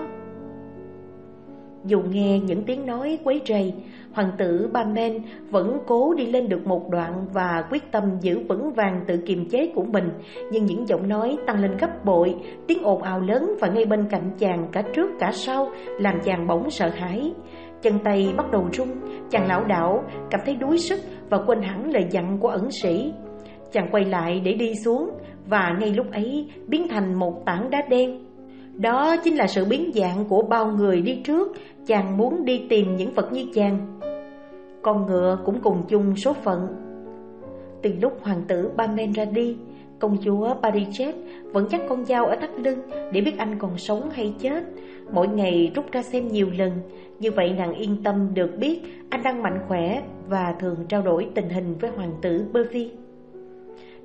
[1.88, 3.74] dù nghe những tiếng nói quấy rầy,
[4.14, 8.39] hoàng tử Ba Men vẫn cố đi lên được một đoạn và quyết tâm giữ
[8.49, 10.10] vững vàng tự kiềm chế của mình.
[10.51, 12.36] Nhưng những giọng nói tăng lên gấp bội,
[12.68, 16.47] tiếng ồn ào lớn và ngay bên cạnh chàng cả trước cả sau làm chàng
[16.47, 17.34] bỗng sợ hãi.
[17.82, 18.88] Chân tay bắt đầu run,
[19.30, 21.00] chàng lão đảo, cảm thấy đuối sức
[21.30, 23.14] và quên hẳn lời dặn của ẩn sĩ.
[23.72, 25.10] Chàng quay lại để đi xuống
[25.50, 28.26] và ngay lúc ấy biến thành một tảng đá đen.
[28.74, 31.58] Đó chính là sự biến dạng của bao người đi trước
[31.88, 34.00] Chàng muốn đi tìm những vật như chàng.
[34.82, 36.68] Con ngựa cũng cùng chung số phận.
[37.82, 39.58] Từ lúc hoàng tử Bamen ra đi
[40.00, 41.16] Công chúa parichet
[41.54, 42.80] vẫn chắc con dao ở thắt lưng
[43.12, 44.64] Để biết anh còn sống hay chết.
[45.12, 46.72] Mỗi ngày rút ra xem nhiều lần
[47.20, 51.28] như vậy nàng yên tâm được biết Anh đang mạnh khỏe Và thường trao đổi
[51.36, 52.91] tình hình với hoàng tử Bervi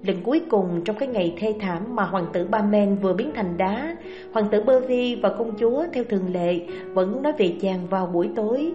[0.06, 3.30] Lần cuối cùng trong cái ngày thê thảm mà hoàng tử Ba Men vừa biến
[3.34, 3.96] thành đá,
[4.32, 6.60] hoàng tử Bơ Vi và công chúa theo thường lệ
[6.94, 8.72] vẫn nói về chàng vào buổi tối.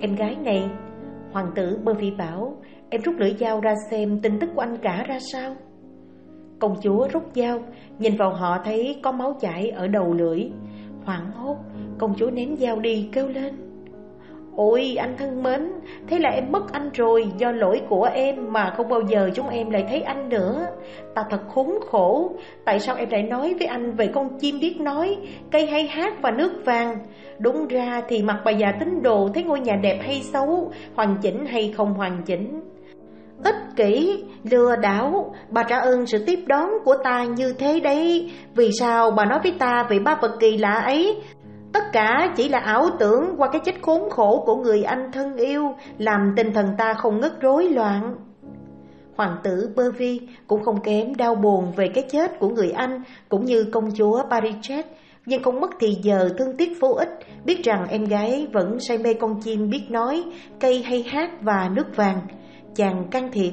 [0.00, 0.68] Em gái này,
[1.32, 2.56] hoàng tử Bơ Vi bảo,
[2.90, 5.56] em rút lưỡi dao ra xem tin tức của anh cả ra sao.
[6.58, 7.58] Công chúa rút dao,
[7.98, 10.50] nhìn vào họ thấy có máu chảy ở đầu lưỡi.
[11.04, 11.56] Hoảng hốt,
[11.98, 13.54] công chúa ném dao đi kêu lên.
[14.56, 15.70] Ôi anh thân mến,
[16.06, 17.26] thế là em mất anh rồi.
[17.38, 20.66] Do lỗi của em mà không bao giờ chúng em lại thấy anh nữa.
[21.14, 22.32] Ta thật khốn khổ.
[22.64, 25.16] Tại sao em lại nói với anh về con chim biết nói
[25.50, 26.98] Cây hay hát và nước vàng?
[27.38, 31.16] Đúng ra thì mặt bà già tính đồ Thấy ngôi nhà đẹp hay xấu Hoàn
[31.22, 32.60] chỉnh hay không hoàn chỉnh.
[33.44, 38.32] Ích kỷ, lừa đảo Bà trả ơn sự tiếp đón của ta như thế đấy
[38.54, 41.16] Vì sao bà nói với ta về ba vật kỳ lạ ấy
[41.74, 45.36] Tất cả chỉ là ảo tưởng qua cái chết khốn khổ của người anh thân
[45.36, 48.16] yêu, làm tinh thần ta không ngất rối loạn.
[49.16, 53.02] Hoàng tử bơ vi cũng không kém đau buồn về cái chết của người anh,
[53.28, 54.86] cũng như công chúa Parichet,
[55.26, 58.98] nhưng không mất thì giờ thương tiếc vô ích, biết rằng em gái vẫn say
[58.98, 60.24] mê con chim biết nói,
[60.60, 62.20] cây hay hát và nước vàng.
[62.74, 63.52] Chàng can thiệp.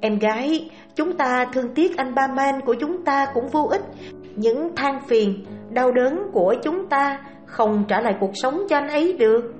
[0.00, 3.82] Em gái, chúng ta thương tiếc anh ba man của chúng ta cũng vô ích,
[4.36, 8.88] những than phiền, đau đớn của chúng ta không trả lại cuộc sống cho anh
[8.88, 9.54] ấy được.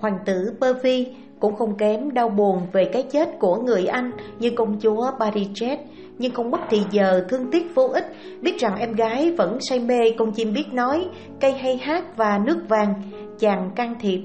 [0.00, 1.06] Hoàng tử Pervy
[1.40, 5.76] cũng không kém đau buồn về cái chết của người anh như công chúa Barijet,
[6.18, 8.06] nhưng không mất thì giờ thương tiếc vô ích,
[8.40, 11.08] biết rằng em gái vẫn say mê con chim biết nói,
[11.40, 12.94] cây hay hát và nước vàng,
[13.38, 14.20] chàng can thiệp.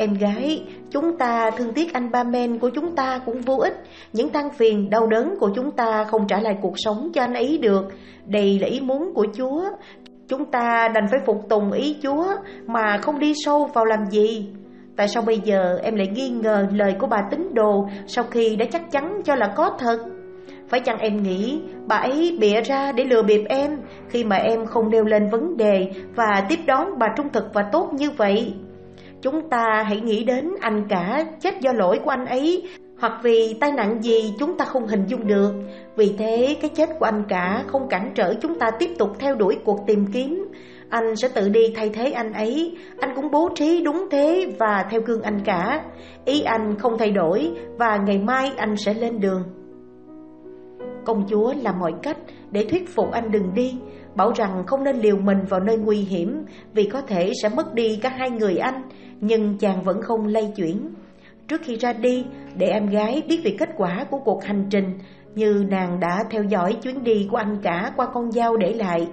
[0.00, 3.74] Em gái, chúng ta thương tiếc anh ba men của chúng ta cũng vô ích.
[4.12, 7.34] Những than phiền, đau đớn của chúng ta không trả lại cuộc sống cho anh
[7.34, 7.84] ấy được.
[8.26, 9.64] Đây là ý muốn của Chúa.
[10.28, 12.26] Chúng ta đành phải phục tùng ý Chúa
[12.66, 14.48] mà không đi sâu vào làm gì.
[14.96, 18.56] Tại sao bây giờ em lại nghi ngờ lời của bà tín đồ sau khi
[18.56, 19.98] đã chắc chắn cho là có thật?
[20.68, 23.78] Phải chăng em nghĩ bà ấy bịa ra để lừa bịp em
[24.08, 27.62] khi mà em không nêu lên vấn đề và tiếp đón bà trung thực và
[27.72, 28.54] tốt như vậy?
[29.22, 32.62] Chúng ta hãy nghĩ đến anh cả chết do lỗi của anh ấy,
[33.00, 35.52] Hoặc vì tai nạn gì chúng ta không hình dung được.
[35.96, 39.34] Vì thế, cái chết của anh cả không cản trở chúng ta tiếp tục theo
[39.34, 40.48] đuổi cuộc tìm kiếm.
[40.88, 42.76] Anh sẽ tự đi thay thế anh ấy.
[42.98, 45.84] Anh cũng bố trí đúng thế và theo gương anh cả.
[46.24, 49.42] Ý anh không thay đổi và ngày mai anh sẽ lên đường.
[51.04, 52.18] Công chúa làm mọi cách
[52.50, 53.74] để thuyết phục anh đừng đi,
[54.18, 56.44] Bảo rằng không nên liều mình vào nơi nguy hiểm
[56.74, 58.82] Vì có thể sẽ mất đi cả hai người anh
[59.20, 60.94] nhưng chàng vẫn không lay chuyển.
[61.48, 62.24] Trước khi ra đi,
[62.56, 64.98] để em gái biết về kết quả của cuộc hành trình,
[65.34, 69.08] như nàng đã theo dõi chuyến đi của anh cả qua con dao để lại.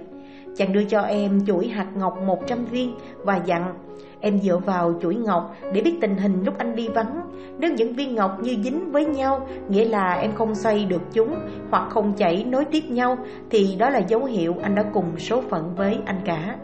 [0.56, 2.94] Chàng đưa cho em chuỗi hạt ngọc 100 viên
[3.24, 3.74] và dặn
[4.20, 7.20] Em dựa vào chuỗi ngọc để biết tình hình lúc anh đi vắng
[7.58, 11.34] Nếu những viên ngọc như dính với nhau Nghĩa là em không xoay được chúng
[11.70, 13.18] Hoặc không chảy nối tiếp nhau
[13.50, 16.56] Thì đó là dấu hiệu anh đã cùng số phận với anh cả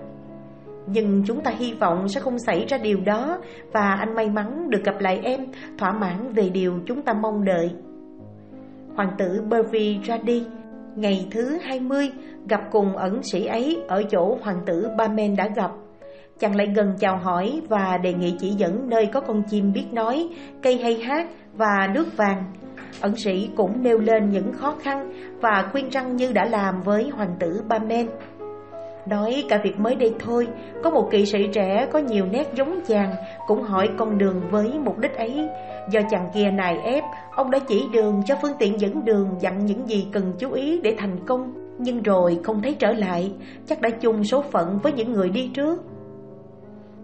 [0.86, 3.38] nhưng chúng ta hy vọng sẽ không xảy ra điều đó
[3.72, 5.46] và anh may mắn được gặp lại em,
[5.78, 7.70] thỏa mãn về điều chúng ta mong đợi.
[8.96, 10.46] Hoàng tử Bervi ra đi,
[10.96, 12.10] Ngày thứ 20
[12.48, 15.70] gặp cùng ẩn sĩ ấy ở chỗ hoàng tử Bamen đã gặp
[16.38, 19.86] Chàng lại gần chào hỏi và đề nghị chỉ dẫn nơi có con chim biết
[19.92, 20.28] nói,
[20.62, 22.44] cây hay hát và nước vàng.
[23.00, 27.08] Ẩn sĩ cũng nêu lên những khó khăn và khuyên răng như đã làm với
[27.08, 28.06] hoàng tử Ba Men.
[29.06, 30.48] Nói cả việc mới đây thôi,
[30.82, 33.14] có một kỵ sĩ trẻ có nhiều nét giống chàng
[33.46, 35.48] cũng hỏi con đường với mục đích ấy.
[35.90, 37.04] Do chàng kia nài ép,
[37.36, 40.80] ông đã chỉ đường cho phương tiện dẫn đường dặn những gì cần chú ý
[40.80, 41.52] để thành công.
[41.78, 43.32] Nhưng rồi không thấy trở lại,
[43.66, 45.82] chắc đã chung số phận với những người đi trước.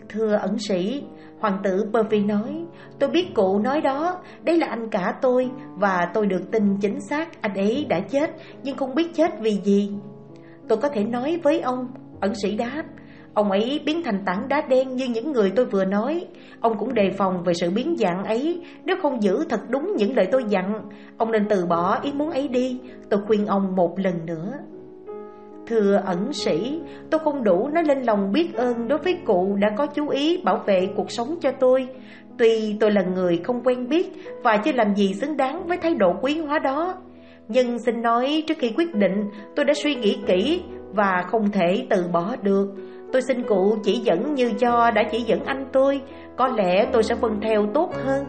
[0.09, 1.03] Thưa ẩn sĩ,
[1.41, 2.65] hoàng tử Pervy nói,
[2.99, 7.01] tôi biết cụ nói đó, đây là anh cả tôi và tôi được tin chính
[7.01, 8.31] xác anh ấy đã chết
[8.63, 9.93] nhưng không biết chết vì gì.
[10.69, 11.89] Tôi có thể nói với ông,
[12.21, 12.83] ẩn sĩ đáp,
[13.35, 16.27] ông ấy biến thành tảng đá đen như những người tôi vừa nói.
[16.61, 20.17] Ông cũng đề phòng về sự biến dạng ấy, nếu không giữ thật đúng những
[20.17, 23.99] lời tôi dặn, ông nên từ bỏ ý muốn ấy đi, tôi khuyên ông một
[23.99, 24.53] lần nữa.
[25.67, 29.71] Thưa ẩn sĩ, tôi không đủ nói lên lòng biết ơn đối với cụ đã
[29.77, 31.89] có chú ý bảo vệ cuộc sống cho tôi.
[32.39, 34.13] Tuy tôi là người không quen biết
[34.43, 36.95] và chưa làm gì xứng đáng với thái độ quý hóa đó.
[37.49, 41.87] Nhưng xin nói trước khi quyết định tôi đã suy nghĩ kỹ và không thể
[41.91, 42.69] từ bỏ được.
[43.13, 46.01] Tôi xin cụ chỉ dẫn như cho đã chỉ dẫn anh tôi,
[46.37, 48.25] có lẽ tôi sẽ vâng theo tốt hơn.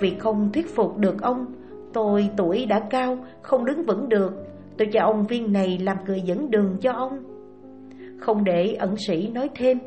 [0.00, 1.46] Vì không thuyết phục được ông,
[1.92, 4.32] tôi tuổi đã cao, không đứng vững được
[4.78, 7.18] Tôi cho ông viên này làm người dẫn đường cho ông
[8.20, 9.78] Không để ẩn sĩ nói thêm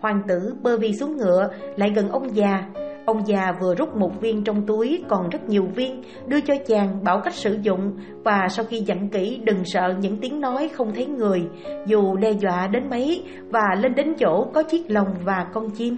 [0.00, 2.70] Hoàng tử bơ vi xuống ngựa Lại gần ông già
[3.06, 7.04] Ông già vừa rút một viên trong túi Còn rất nhiều viên Đưa cho chàng
[7.04, 7.92] bảo cách sử dụng
[8.24, 11.42] Và sau khi dặn kỹ đừng sợ những tiếng nói không thấy người
[11.86, 15.96] Dù đe dọa đến mấy Và lên đến chỗ có chiếc lồng và con chim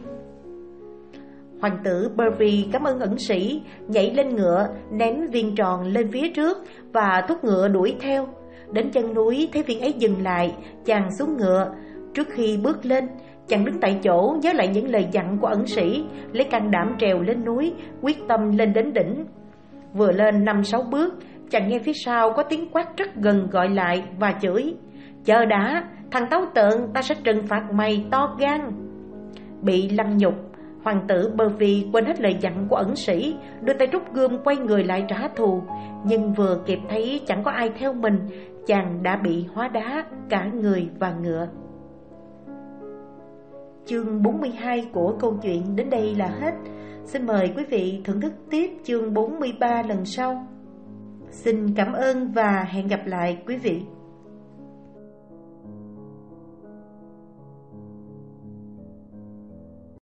[1.61, 6.28] Hoàng tử Burvey cảm ơn ẩn sĩ, nhảy lên ngựa, ném viên tròn lên phía
[6.28, 6.59] trước
[6.92, 8.28] và thúc ngựa đuổi theo.
[8.72, 10.54] Đến chân núi thấy viên ấy dừng lại,
[10.84, 11.74] chàng xuống ngựa.
[12.14, 13.09] Trước khi bước lên,
[13.49, 16.97] chàng đứng tại chỗ nhớ lại những lời dặn của ẩn sĩ, lấy can đảm
[16.99, 19.24] trèo lên núi, quyết tâm lên đến đỉnh.
[19.92, 21.14] Vừa lên năm sáu bước,
[21.51, 24.74] chàng nghe phía sau có tiếng quát rất gần gọi lại và chửi.
[25.24, 28.61] Chờ đã, thằng táo tợn ta sẽ trừng phạt mày to gan.
[29.62, 30.34] Bị lăng nhục,
[30.84, 34.38] Hoàng tử bơ vì quên hết lời dặn của ẩn sĩ, đưa tay rút gươm
[34.44, 35.62] quay người lại trả thù.
[36.05, 38.18] Nhưng vừa kịp thấy chẳng có ai theo mình,
[38.66, 41.49] chàng đã bị hóa đá cả người và ngựa.
[43.87, 46.55] Chương 42 của câu chuyện đến đây là hết.
[47.05, 50.47] Xin mời quý vị thưởng thức tiếp chương 43 lần sau.
[51.30, 53.82] Xin cảm ơn và hẹn gặp lại quý vị.